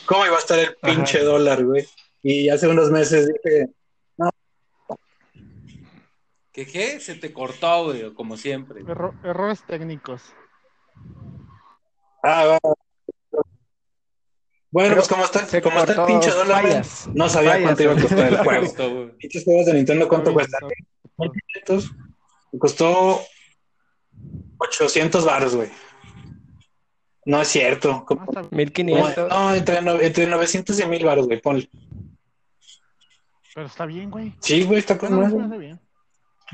[0.06, 1.86] cómo iba a estar el pinche dólar, güey.
[2.24, 3.68] Y hace unos meses dije,
[6.58, 7.00] ¿Qué qué?
[7.00, 8.82] Se te cortó, güey, como siempre.
[8.82, 10.24] Erro- errores técnicos.
[12.24, 12.60] ah, va.
[14.72, 17.08] Bueno, Pero pues como está, como está el pinche dólar, fallas.
[17.14, 19.12] no sabía Fallas, cuánto iba a costar el juego.
[19.20, 20.68] Pinches juegos de Nintendo, ¿cuánto Está cuestan?
[20.68, 21.32] bien,
[21.64, 21.92] 1500.
[22.52, 23.22] Me costó
[24.58, 25.70] 800 baros, güey.
[27.26, 28.04] No es cierto.
[28.04, 28.56] Como- Ah, está bien.
[28.56, 29.30] 1500.
[29.30, 31.70] no, entre, no- entre 900 y 1000 baros, güey, ponle.
[33.54, 34.36] Pero está bien, güey.
[34.40, 35.80] Sí, güey, está con No, hace bien.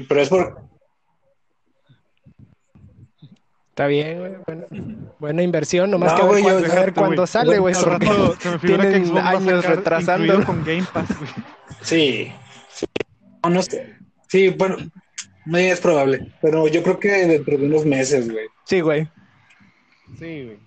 [0.08, 0.62] Pero es por.
[3.70, 4.34] Está bien, güey.
[4.46, 4.66] Buena,
[5.20, 7.74] buena inversión, nomás No, que güey, yo- a ver cuándo sale, güey.
[7.74, 10.46] Rato que tienen a años retrasando.
[10.46, 11.32] con Game Pass, güey.
[11.82, 12.32] Sí.
[12.70, 12.86] sí.
[13.44, 13.96] No, no sé.
[14.30, 14.78] Sí, bueno,
[15.46, 16.32] no es probable.
[16.42, 18.46] Pero yo creo que dentro de unos meses, güey.
[18.66, 19.08] Sí, güey.
[20.20, 20.60] Sí, güey.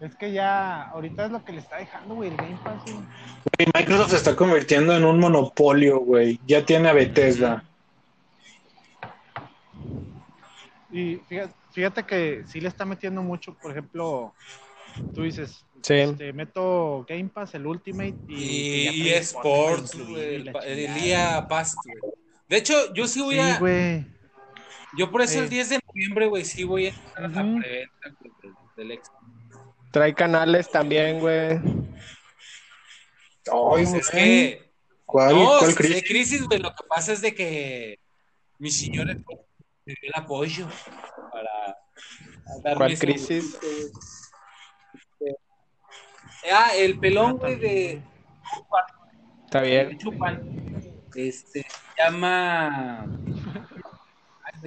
[0.00, 3.68] Es que ya, ahorita es lo que le está dejando, güey, el Game Pass, güey.
[3.74, 6.40] Microsoft se está convirtiendo en un monopolio, güey.
[6.46, 7.64] Ya tiene a Bethesda.
[10.96, 14.32] Y fíjate, fíjate que sí le está metiendo mucho, por ejemplo,
[15.14, 15.94] tú dices, Sí.
[15.94, 20.48] este, meto Game Pass, el Ultimate y, Y, y el.
[20.56, 22.14] EA Pass, güey.
[22.48, 23.58] De hecho, yo sí voy Sí, a.
[24.96, 25.42] Yo por eso Eh.
[25.42, 28.16] el 10 de noviembre, güey, sí voy a entrar a la preventa
[28.76, 29.10] del, Xbox.
[29.92, 31.50] Trae canales también, güey.
[31.56, 31.60] Ay,
[33.70, 34.62] Pues es que.
[35.04, 35.94] ¿Cuál, no, cuál sí, crisis?
[35.96, 36.58] de crisis, güey.
[36.58, 37.98] Lo que pasa es de que
[38.58, 39.08] mi señor
[39.86, 40.66] el apoyo
[41.32, 41.78] para
[42.62, 43.58] darme ¿Cuál crisis?
[43.60, 45.34] güey.
[46.52, 48.00] Ah, el pelón, de,
[49.46, 49.98] Está de bien.
[49.98, 50.40] Chupan.
[51.14, 51.68] Este, se
[51.98, 53.06] llama.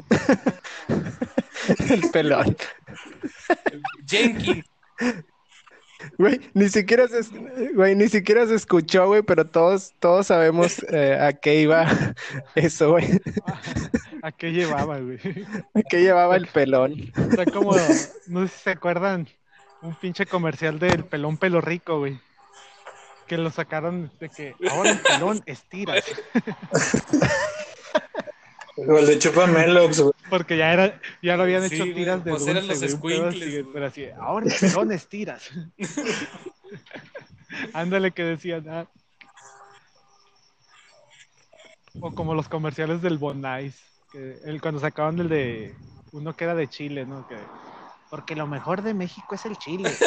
[1.89, 2.57] El pelón.
[4.07, 4.65] Jenkins.
[6.17, 7.21] Güey, ni siquiera se,
[7.73, 11.85] güey, ni siquiera se escuchó, güey, pero todos, todos sabemos eh, a qué iba
[12.55, 13.21] eso, güey.
[14.23, 15.19] ¿A qué llevaba, güey?
[15.73, 17.11] A qué llevaba el pelón.
[17.15, 17.71] Está como,
[18.27, 19.27] no sé si se acuerdan,
[19.81, 22.19] un pinche comercial del pelón pelo rico, güey.
[23.27, 26.03] Que lo sacaron de que ahora el pelón estiras.
[28.75, 30.13] O el de Chupamelox, güey.
[30.29, 33.65] Porque ya era, ya lo habían Sí, hecho tiras de pues dulce, eran los escuincles,
[33.71, 35.51] Pero así, ahora el pelón estiras.
[37.73, 38.87] Ándale que decían, ah.
[41.99, 45.75] O como los comerciales del Bonais, que el, cuando sacaban del de
[46.11, 47.27] uno que era de Chile, ¿no?
[47.27, 47.37] Que,
[48.09, 49.91] porque lo mejor de México es el Chile.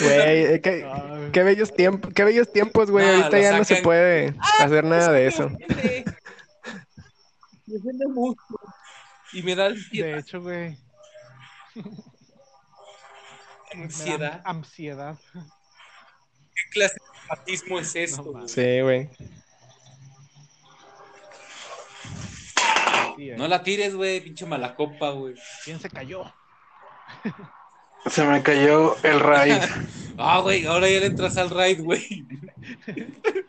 [0.00, 0.60] Güey, eh,
[1.32, 3.06] qué, bellos tiempos, qué bellos tiempos, güey.
[3.06, 5.50] Ahorita ya no se puede hacer nada de eso.
[7.66, 8.40] Me ofende mucho.
[9.32, 10.18] Y me da de ansiedad.
[10.18, 10.78] hecho, güey.
[13.72, 14.42] ansiedad.
[14.44, 15.16] Ansiedad.
[17.24, 18.32] ¿Qué clase de patismo es esto?
[18.34, 18.48] No.
[18.48, 19.08] Sí, güey.
[23.36, 25.34] No la tires, güey, pinche mala copa, güey.
[25.64, 26.24] ¿Quién se cayó?
[28.06, 29.56] Se me cayó el raid.
[30.16, 32.24] Ah, güey, ahora ya le entras al raid, güey.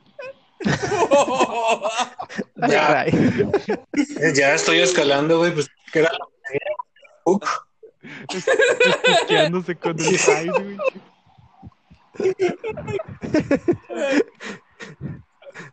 [2.67, 3.05] Ya.
[4.55, 5.53] Estoy escalando, güey.
[5.53, 6.75] Pues, ¿qué era lo que era?
[7.25, 7.67] Uk.
[9.27, 10.77] Quedándose con el raid, güey.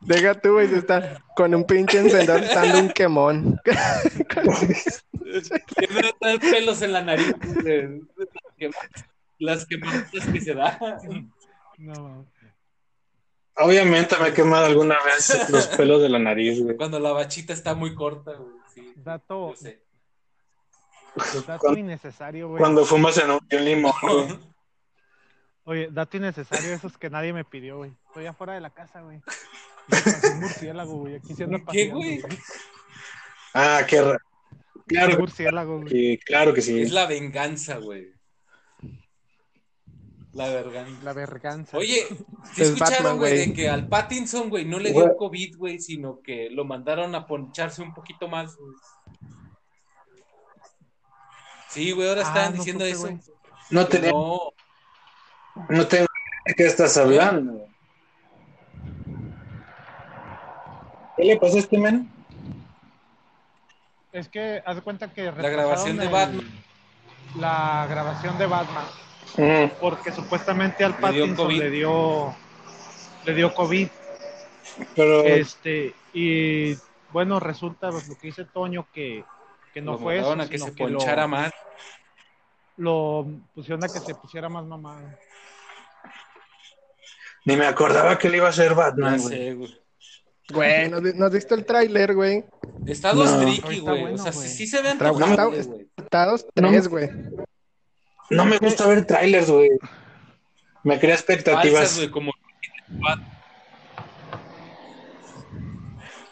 [0.01, 3.61] Deja tú, güey, se está con un pinche encendedor dando un quemón.
[6.21, 7.35] Trae pelos en la nariz.
[9.39, 10.79] Las quemaduras que se da.
[11.79, 12.27] No.
[13.57, 16.77] Obviamente me he quemado alguna vez los pelos de la nariz, güey.
[16.77, 18.53] Cuando la bachita está muy corta, güey.
[18.73, 19.83] Sí, Dato, yo sé.
[21.47, 22.59] dato Cuando, innecesario, güey.
[22.61, 24.52] cuando fumas en un, un limón, güey.
[25.65, 27.93] Oye, dato innecesario, esos que nadie me pidió, güey.
[28.09, 29.21] Estoy afuera de la casa, güey.
[30.33, 31.17] Un murciélago, güey.
[31.17, 32.21] Aquí ¿Qué, güey?
[32.21, 32.39] güey.
[33.55, 34.19] Ah, qué, ra-
[34.87, 35.89] Claro, murciélago, güey.
[35.93, 36.81] que, claro que sí.
[36.81, 38.13] Es la venganza, güey.
[40.33, 41.05] La venganza.
[41.05, 41.77] La verganza.
[41.77, 42.07] Oye,
[42.55, 45.05] ¿sí Es escucharon, güey, de que al Pattinson, güey, no le Güey.
[45.07, 48.73] dio COVID, güey, sino que lo mandaron a poncharse un poquito más, güey?
[51.69, 53.35] Sí, güey, ahora Ah, estaban no diciendo supe, eso.
[53.71, 54.53] No, tenía, no,
[55.69, 56.07] no tengo
[56.47, 57.67] de qué estás hablando.
[61.17, 62.09] ¿Qué le pasó a este men?
[64.13, 66.45] Es que haz de cuenta que la grabación de Batman.
[67.39, 68.85] La grabación de Batman.
[69.37, 72.35] Mm, Porque supuestamente al Pattinson le dio
[73.25, 73.89] le dio COVID.
[74.97, 76.77] pero Este, y
[77.13, 79.25] bueno, resulta pues, lo que dice Toño que,
[79.73, 81.53] que no lo fue eso, a que sino se que lo- ponchara más.
[82.83, 85.09] Lo pusieron a que se pusiera más mamado.
[87.45, 89.29] ni me acordaba que le iba a hacer No Batman, güey.
[89.39, 89.79] sé, güey.
[90.53, 92.45] Güey, ¿no, vi- no has visto el tráiler, güey?
[92.87, 93.41] Está dos No.
[93.41, 94.01] tricky, Está güey.
[94.03, 94.49] bueno, o sea, sí, güey.
[94.51, 95.77] sí se ve Está- antojable, está-.
[95.97, 96.69] Estados No.
[96.71, 97.09] tres, güey.
[98.31, 99.71] No me gusta ver trailers, güey.
[100.85, 101.79] Me crea expectativas.
[101.81, 102.33] Falsas, güey, como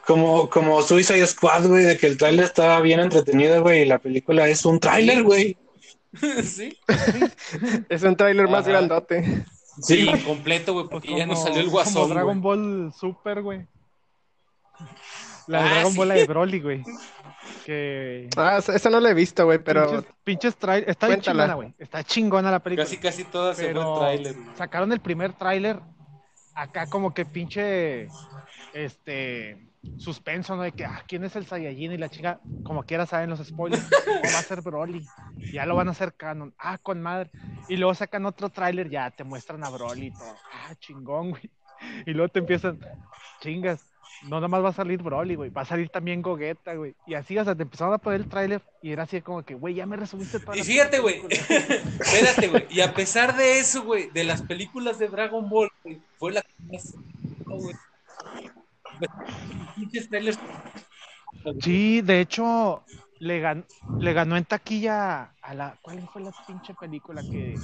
[0.06, 3.98] Como, como Suicide Squad, güey, de que el tráiler estaba bien entretenido, güey, y la
[3.98, 5.56] película es un tráiler, güey.
[6.44, 6.76] sí.
[7.88, 9.44] Es un tráiler más grandote.
[9.82, 12.10] Sí, Sí, completo, güey, Pues porque ya no como- salió el Como guasón.
[12.10, 12.58] Dragon güey.
[12.58, 13.66] Ball Super, güey.
[15.46, 15.98] La de Ah, Dragon sí.
[15.98, 16.82] Ball la de Broly, güey.
[17.64, 21.54] Que Ah, esa- no la he visto, güey, pero pinches, pinches trail- está bien chingona,
[21.54, 21.74] güey.
[21.78, 22.84] Está chingona la película.
[22.84, 24.34] Casi, casi todas se fue tráiler.
[24.34, 24.56] güey.
[24.56, 25.80] sacaron el primer tráiler
[26.54, 28.08] acá como que pinche
[28.74, 30.62] este suspenso, ¿no?
[30.62, 31.92] De que, ah, ¿quién es el Saiyajin?
[31.92, 35.06] Y la chica, como quiera saben los spoilers, "Oh, va a ser Broly.
[35.52, 36.54] Ya lo van a hacer canon.
[36.58, 37.30] Ah, con madre.
[37.68, 40.34] Y luego sacan otro tráiler, ya te muestran a Broly y todo.
[40.52, 41.50] Ah, chingón, güey.
[42.06, 42.78] Y luego te empiezan,
[43.40, 43.80] chingas.
[44.24, 45.48] No nada más va a salir Broly, güey.
[45.48, 46.94] Va a salir también Gogeta, güey.
[47.06, 49.54] Y así, o sea, te empezaron a poner el tráiler y era así como que,
[49.54, 51.22] güey, ya me resumiste toda Y fíjate, güey.
[51.22, 51.56] película".
[52.00, 52.66] Espérate, güey.
[52.68, 56.42] Y a pesar de eso, güey, de las películas de Dragon Ball, güey, fue la
[56.42, 56.94] que más.
[57.46, 57.56] no.
[61.60, 62.82] Sí, de hecho,
[63.18, 63.64] le, gan-
[63.98, 65.76] le ganó en taquilla a la.
[65.82, 67.60] ¿Cuál fue la pinche película que,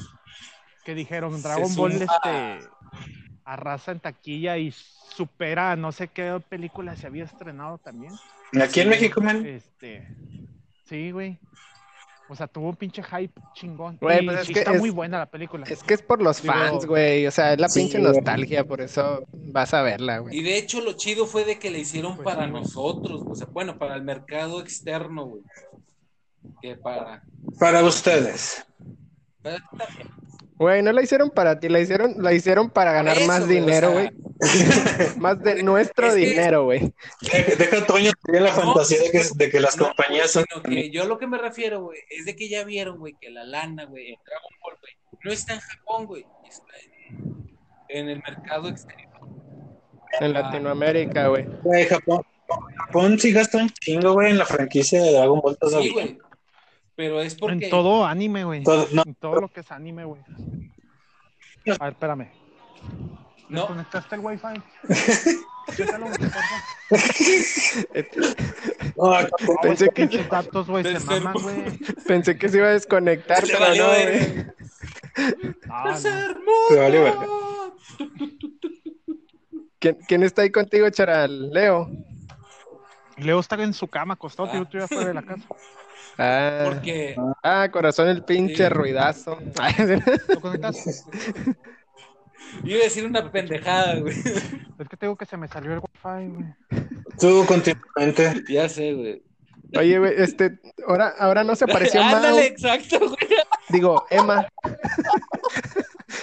[0.84, 1.43] que dijeron?
[1.43, 2.68] Dragon Ball este,
[3.45, 8.18] arrasa en taquilla y supera a no sé qué película se había estrenado también.
[8.61, 9.47] aquí en México, man.
[9.47, 10.07] Este,
[10.84, 11.39] sí, güey.
[12.29, 13.99] O sea, tuvo un pinche hype chingón.
[14.01, 15.64] Güey, y pues es que está es- muy buena la película.
[15.68, 17.27] es que es por los Digo- fans, güey.
[17.27, 18.12] O sea, es la Sí, pinche güey.
[18.12, 20.37] nostalgia, por eso vas a verla, güey.
[20.37, 23.35] Y de hecho, lo chido fue de que le hicieron Pues para sí, nosotros, o
[23.37, 25.43] sea, bueno, para el mercado externo, güey.
[26.61, 27.22] Que para.
[27.61, 28.64] Para ustedes.
[29.43, 30.09] para ti también.
[30.59, 33.59] Güey, no la hicieron para ti, la hicieron, la hicieron para ganar Eso, más güey,
[33.59, 34.11] o dinero, sea, güey.
[35.19, 36.93] Más de nuestro Es que- dinero, güey.
[37.59, 40.45] Deja Toño tener la No, fantasía de que, de que las no, compañías son.
[40.65, 43.45] que yo lo que me refiero, güey, es de que ya vieron, güey, que la
[43.45, 44.93] lana, güey, en Dragon Ball, güey,
[45.25, 46.73] no está en Japón, güey, está
[47.11, 47.49] en,
[47.89, 49.11] en el mercado exterior.
[50.21, 51.45] En Latinoamérica, güey.
[51.63, 52.23] Güey, Japón.
[52.87, 56.19] Japón sí gasta un chingo, güey, en la franquicia de Dragon Ball Sí, güey.
[56.97, 57.65] Pero es porque.
[57.67, 58.63] En todo anime, güey.
[58.65, 60.21] Todo- no, En todo lo que es anime, güey.
[61.79, 62.29] A ver, espérame.
[63.49, 64.47] No, ¿Desconectaste el wifi?
[65.67, 66.09] Porfa.
[68.97, 69.13] no,
[69.63, 71.33] Pensé que- datos, güey, se Enfermo.
[71.35, 71.79] maman, güey.
[72.07, 74.47] Pensé que se iba a desconectar, Se pero valió no, güey.
[75.69, 77.77] Ah, ¡Es no.
[79.79, 81.51] ¿Quién, quién está ahí contigo, Charal?
[81.51, 81.91] Leo.
[83.19, 84.53] Leo está en su cama acostado, Ah.
[84.53, 85.45] tío, tú ya fuera de la casa.
[86.19, 87.14] Ah, Porque.
[87.43, 88.69] ah, corazón, el pinche Sí.
[88.69, 89.39] ruidazo.
[92.64, 94.17] Iba a decir una pendejada, güey.
[94.79, 96.47] Es que tengo que se me salió el wifi, güey.
[97.21, 98.43] Tú continuamente.
[98.49, 99.23] Ya sé, güey.
[99.77, 102.17] Oye, güey, este, ahora, ahora no se apareció Mao.
[102.17, 103.19] Ándale, exacto, güey.
[103.69, 104.49] Digo, Emma.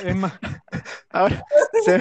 [0.04, 0.40] Emma.
[1.12, 1.44] Ahora,
[1.86, 2.00] se-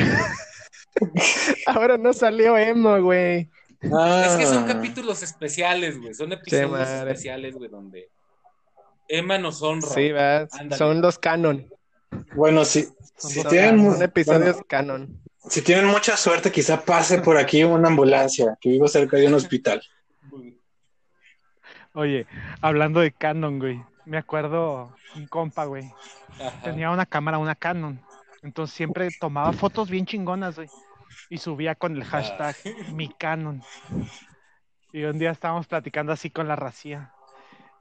[1.66, 3.51] ahora no salió Emma, güey.
[3.93, 6.14] Ah, Es que son capítulos especiales, güey.
[6.14, 8.09] Son episodios especiales, güey, donde
[9.09, 9.89] Emma nos honra.
[9.89, 10.11] Sí.
[10.76, 11.68] Son los canon.
[12.35, 15.20] Bueno, si, si, Son tienen, Son episodios bueno, canon.
[15.49, 19.35] si tienen mucha suerte, quizá pase por aquí una ambulancia, que vivo cerca de un
[19.35, 19.83] hospital.
[21.95, 22.26] Oye,
[22.61, 23.83] hablando de Canon, güey.
[24.07, 25.85] Me acuerdo un compa, güey.
[26.41, 26.62] Ajá.
[26.64, 28.01] Tenía una cámara, una Canon.
[28.43, 30.68] Entonces siempre tomaba fotos bien chingonas, güey.
[31.30, 32.56] Y subía con el hashtag
[32.92, 33.62] mi Canon.
[34.92, 37.12] Y un día estábamos platicando así con la racía.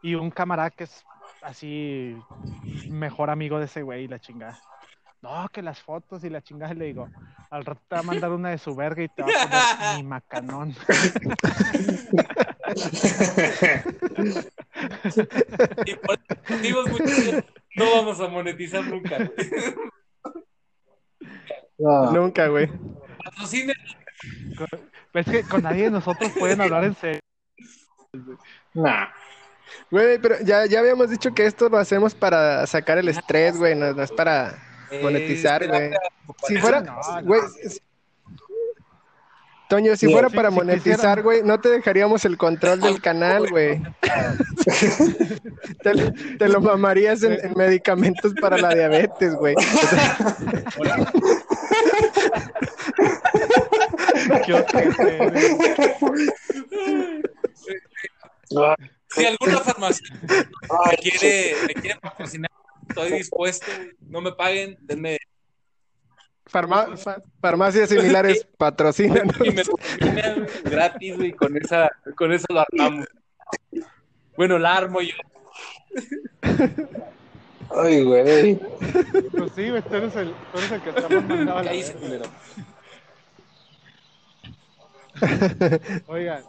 [0.01, 1.03] Y un camarada que es
[1.41, 2.15] así
[2.89, 4.59] mejor amigo de ese güey y la chingada.
[5.21, 6.73] No, que las fotos y la chingada.
[6.73, 7.07] Y le digo,
[7.51, 9.97] al rato te va a mandar una de su verga y te va a poner
[9.97, 10.75] mi macanón.
[15.85, 17.43] y por esos motivos, muchachos,
[17.75, 19.17] no vamos a monetizar nunca.
[19.17, 19.75] güey.
[21.77, 22.11] No.
[22.11, 22.69] Nunca, güey.
[23.35, 23.75] Patrocinen
[25.13, 27.19] Es que con nadie de nosotros pueden hablar en serio.
[28.73, 29.07] Nah.
[29.89, 33.73] Güey, pero ya, ya habíamos dicho que esto lo hacemos para sacar el estrés, güey,
[33.75, 34.55] no, no es para
[35.01, 35.91] monetizar, Eh, güey.
[36.47, 36.83] Si fuera,
[37.23, 37.41] güey,
[39.69, 43.81] Toño, si fuera para monetizar, güey, no te dejaríamos el control del canal, güey.
[45.81, 49.55] Te, lo- te lo mamarías en, en medicamentos para la diabetes, güey.
[54.45, 54.53] Qué
[59.09, 62.51] Si alguna farmacia me quiere, me quiere patrocinar,
[62.87, 63.65] estoy dispuesto.
[64.01, 65.17] No me paguen, denme
[66.45, 69.29] Farma- fa- farmacias similares patrocinan.
[69.43, 73.07] y me güey, gratis, güey, con esa, con eso lo armamos.
[74.35, 75.13] Bueno, la armo yo.
[77.69, 78.55] Ay, güey.
[78.57, 81.79] Pues sí, tú eres el, tú eres el que está más mandado a la Ahí
[81.79, 82.07] hice, verga.
[82.07, 82.25] culero.
[86.07, 86.43] Oigan,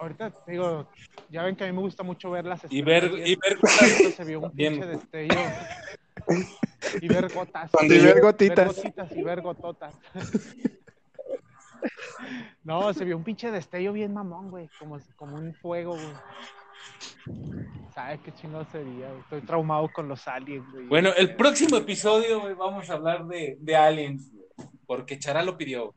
[0.00, 0.88] ahorita te digo,
[1.30, 3.28] ya ven que a mí me gusta mucho ver las Y ver, estrellas.
[3.28, 4.74] y ver se vio un Bien.
[4.74, 5.34] pinche destello.
[7.00, 7.70] Y ver gotas.
[7.70, 8.76] Cuando Y yo- ver Ver gotitas.
[8.76, 9.94] gotitas y ver gototas.
[12.64, 14.68] No, se vio un pinche destello bien mamón, güey.
[14.78, 16.12] Como, como un fuego, güey.
[17.94, 19.08] ¿Sabes qué chingado sería?
[19.08, 19.20] güey?
[19.20, 20.86] Estoy traumado con los aliens, güey.
[20.86, 25.56] Bueno, el próximo episodio, güey, vamos a hablar de, de aliens, güey, porque Chara lo
[25.56, 25.94] pidió.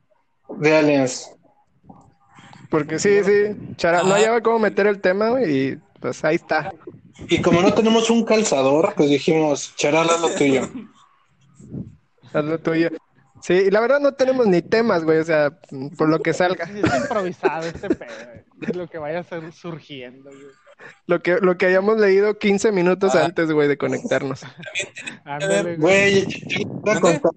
[0.48, 1.34] De aliens.
[2.72, 6.72] Porque sí, sí, Chara, no hallaba cómo meter el tema, güey, y pues ahí está.
[7.28, 10.62] Y como no tenemos un calzador, pues dijimos, charala lo tuyo.
[12.32, 12.88] Haz lo tuyo.
[13.42, 15.50] Sí, y la verdad no tenemos ni temas, güey, o sea,
[15.98, 16.66] por lo que salga.
[16.66, 18.70] Sí, Es improvisado este pedo, güey.
[18.70, 20.42] Es lo que vaya a ser surgiendo, güey.
[21.06, 23.26] Lo que, lo que hayamos leído 15 minutos Ah.
[23.26, 24.42] antes, güey, de conectarnos.
[25.24, 25.76] Ándale, güey.
[25.76, 27.20] Güey, yo, yo voy a ¿Mande?
[27.20, 27.30] contar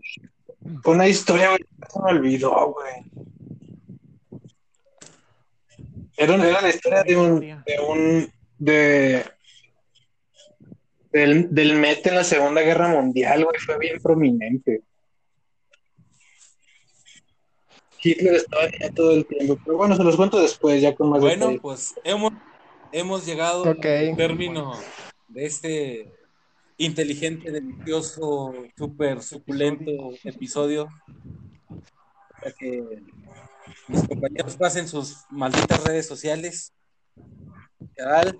[0.85, 2.93] una historia, güey, que se me olvidó, güey.
[6.17, 9.25] Era, era la historia de un, de un, de,
[11.11, 14.81] del, del Met en la Segunda Guerra Mundial, güey, fue bien prominente.
[18.01, 21.21] Hitler estaba allá todo el tiempo, pero bueno, se los cuento después, ya con más
[21.21, 21.59] Bueno, detalle.
[21.59, 22.33] pues hemos,
[22.91, 24.73] hemos llegado al término
[25.27, 26.11] de este
[26.77, 29.91] inteligente, delicioso, súper suculento
[30.23, 30.87] episodio.
[32.39, 32.83] Para que
[33.87, 36.73] mis compañeros pasen sus malditas redes sociales.
[37.95, 38.39] Charal,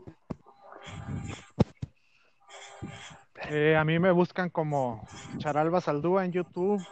[3.49, 6.83] Eh, a mí me buscan como Charal Basaldúa en YouTube,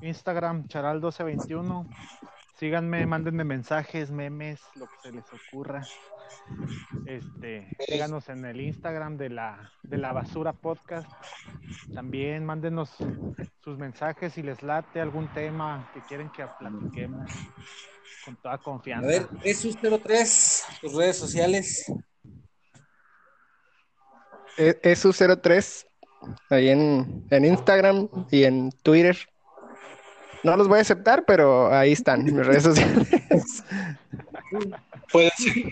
[0.00, 1.86] Instagram Charal1221.
[2.54, 5.82] Síganme, mándenme mensajes, memes, lo que se les ocurra.
[7.06, 11.08] Este, síganos en el Instagram de la, de la Basura Podcast.
[11.94, 12.96] También mándenos
[13.62, 17.30] sus mensajes si les late algún tema que quieren que platiquemos
[18.28, 19.06] con toda a confianza.
[19.06, 21.84] ver, Jesús03, tus redes sociales.
[24.58, 25.86] E- ESU03,
[26.50, 29.16] ahí en, en Instagram y en Twitter.
[30.42, 33.08] No los voy a aceptar, pero ahí están mis redes sociales.
[35.10, 35.64] Puede ser.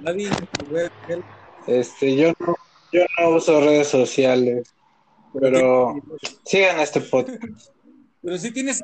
[0.00, 1.24] Nadie, tu red, el-
[1.68, 2.56] Este, yo no,
[2.92, 4.74] yo no uso redes sociales,
[5.38, 5.94] pero
[6.44, 7.42] sigan este podcast.
[8.22, 8.82] Pero si tienes.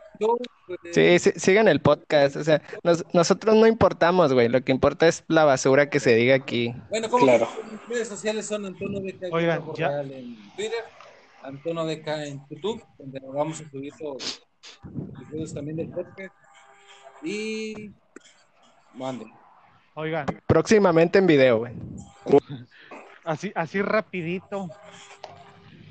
[0.92, 2.36] Sí, sí, sigan el podcast.
[2.36, 4.48] O sea, nos- nosotros no importamos, güey.
[4.48, 6.74] Lo que importa es la basura que se diga aquí.
[6.90, 7.48] Bueno, como Claro.
[7.70, 10.84] mis redes sociales son Antonio Deca Oigan, ya- en Twitter,
[11.42, 13.92] Antonio Deca en YouTube, donde nos vamos a subir
[15.32, 16.32] los también del podcast.
[17.22, 17.90] Y
[18.94, 19.26] mande.
[19.94, 21.72] Oigan, Próximamente en video, güey.
[23.24, 24.68] así, así rapidito.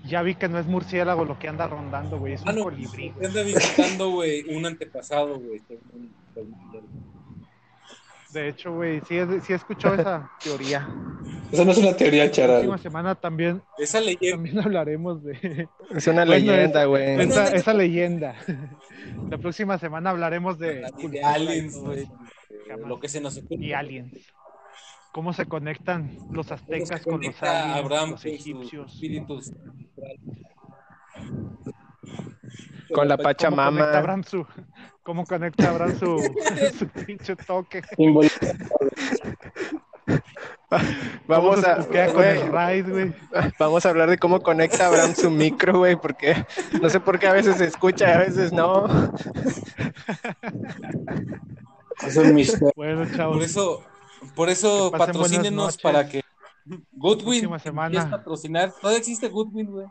[0.04, 2.34] Ya vi que no es murciélago lo que anda rondando, güey.
[2.34, 3.12] Es un Ah, no, colibrí.
[3.12, 5.62] te anda visitando, güey, un antepasado, güey.
[8.34, 10.88] De hecho, güey, sí, sí he escuchado esa teoría.
[11.52, 14.36] Esa no es una teoría, La próxima semana también, Esa leyenda.
[14.38, 17.16] también hablaremos de Es una Bueno, leyenda, güey.
[17.16, 18.36] Bueno, esa, leyenda.
[19.30, 22.08] La próxima semana hablaremos de, de aliens, güey.
[22.88, 23.64] Lo que se nos ocurre.
[23.66, 24.12] Y aliens.
[25.14, 28.92] ¿Cómo se conectan los ¿Cómo se aztecas con los aliens, Abraham los egipcios?
[28.94, 29.54] espíritus.
[32.94, 33.98] Con la ¿Cómo conecta Pachamama.
[33.98, 34.46] Abraham su,
[35.04, 36.18] cómo conecta Abraham su,
[36.80, 37.82] su pinche toque?
[41.28, 43.14] Vamos ¿Cómo a, raid, güey?
[43.60, 46.46] vamos a hablar de cómo conecta Abraham su micro, güey, porque
[46.82, 48.86] no sé por qué a veces se escucha y a veces no.
[52.06, 52.72] Es un misterio.
[52.76, 53.46] Bueno, Por chavos.
[53.46, 53.84] eso,
[54.36, 56.22] por eso Que patrocínenos para que
[56.94, 57.50] Goodwin.
[57.90, 58.74] ¿quieres patrocinar?
[58.80, 59.88] Todavía existe Goodwin, güey.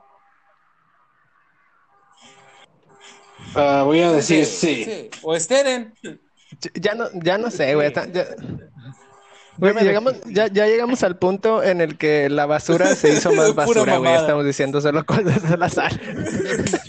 [3.54, 5.10] Ah, voy a decir sí.
[5.22, 5.94] O Steren.
[6.74, 7.92] Ya no, ya no sé, güey.
[7.92, 8.26] ya-
[9.58, 10.34] Güey, llegamos, existir.
[10.34, 14.14] ya, ya llegamos al punto en el que la basura se hizo más basura, güey.
[14.14, 15.92] Estamos diciendo solo cosas al azar.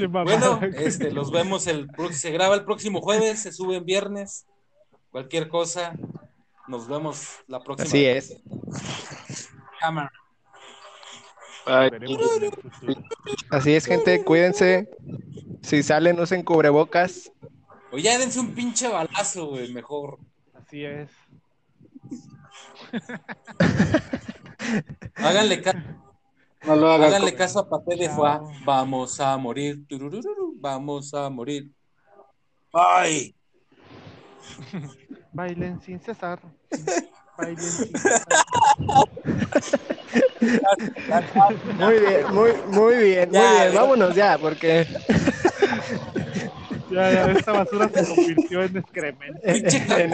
[0.10, 4.46] Bueno, este, los vemos el se graba el próximo jueves, se sube en viernes.
[5.12, 5.94] Cualquier cosa,
[6.74, 7.88] nos vemos la próxima.
[7.88, 8.36] Así es.
[9.80, 10.12] Cámara.
[13.52, 14.24] Así es, gente.
[14.24, 14.90] Cuídense.
[15.62, 17.32] Si salen, usen cubrebocas.
[17.92, 20.18] O ya dense un pinche balazo, güey, mejor.
[20.56, 21.12] Así es.
[25.16, 26.00] Háganle, ca-
[26.66, 27.06] No lo haga.
[27.06, 28.10] háganle caso a Papé de.
[28.10, 28.40] Foie.
[28.66, 29.86] Vamos a morir.
[29.88, 31.70] tururururu, Vamos a morir.
[32.74, 33.36] Bye.
[35.32, 36.40] Bailen sin cesar.
[41.78, 43.32] Muy bien, muy, muy bien, muy bien.
[43.32, 43.72] ya.
[43.74, 44.86] Vámonos ya, porque
[46.94, 49.40] Ya, ya, esta basura se convirtió en excremento.
[49.44, 50.12] En.